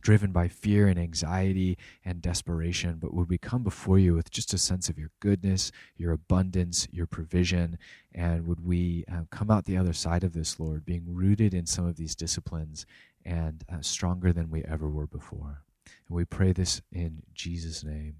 driven 0.05 0.31
by 0.31 0.47
fear 0.47 0.87
and 0.87 0.99
anxiety 0.99 1.79
and 2.05 2.21
desperation, 2.21 2.97
but 2.99 3.11
would 3.11 3.27
we 3.27 3.39
come 3.39 3.63
before 3.63 3.97
you 3.97 4.13
with 4.13 4.29
just 4.29 4.53
a 4.53 4.57
sense 4.57 4.87
of 4.87 4.99
your 4.99 5.09
goodness, 5.19 5.71
your 5.97 6.11
abundance, 6.11 6.87
your 6.91 7.07
provision, 7.07 7.79
and 8.13 8.45
would 8.45 8.63
we 8.63 9.03
uh, 9.11 9.21
come 9.31 9.49
out 9.49 9.65
the 9.65 9.75
other 9.75 9.93
side 9.93 10.23
of 10.23 10.33
this, 10.33 10.59
Lord, 10.59 10.85
being 10.85 11.05
rooted 11.07 11.55
in 11.55 11.65
some 11.65 11.87
of 11.87 11.95
these 11.95 12.15
disciplines 12.15 12.85
and 13.25 13.63
uh, 13.67 13.81
stronger 13.81 14.31
than 14.31 14.51
we 14.51 14.63
ever 14.65 14.87
were 14.87 15.07
before? 15.07 15.63
And 16.07 16.15
we 16.15 16.23
pray 16.23 16.51
this 16.53 16.83
in 16.91 17.23
Jesus' 17.33 17.83
name. 17.83 18.17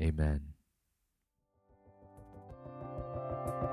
Amen. 0.00 0.55
Thank 3.46 3.70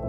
you. 0.00 0.05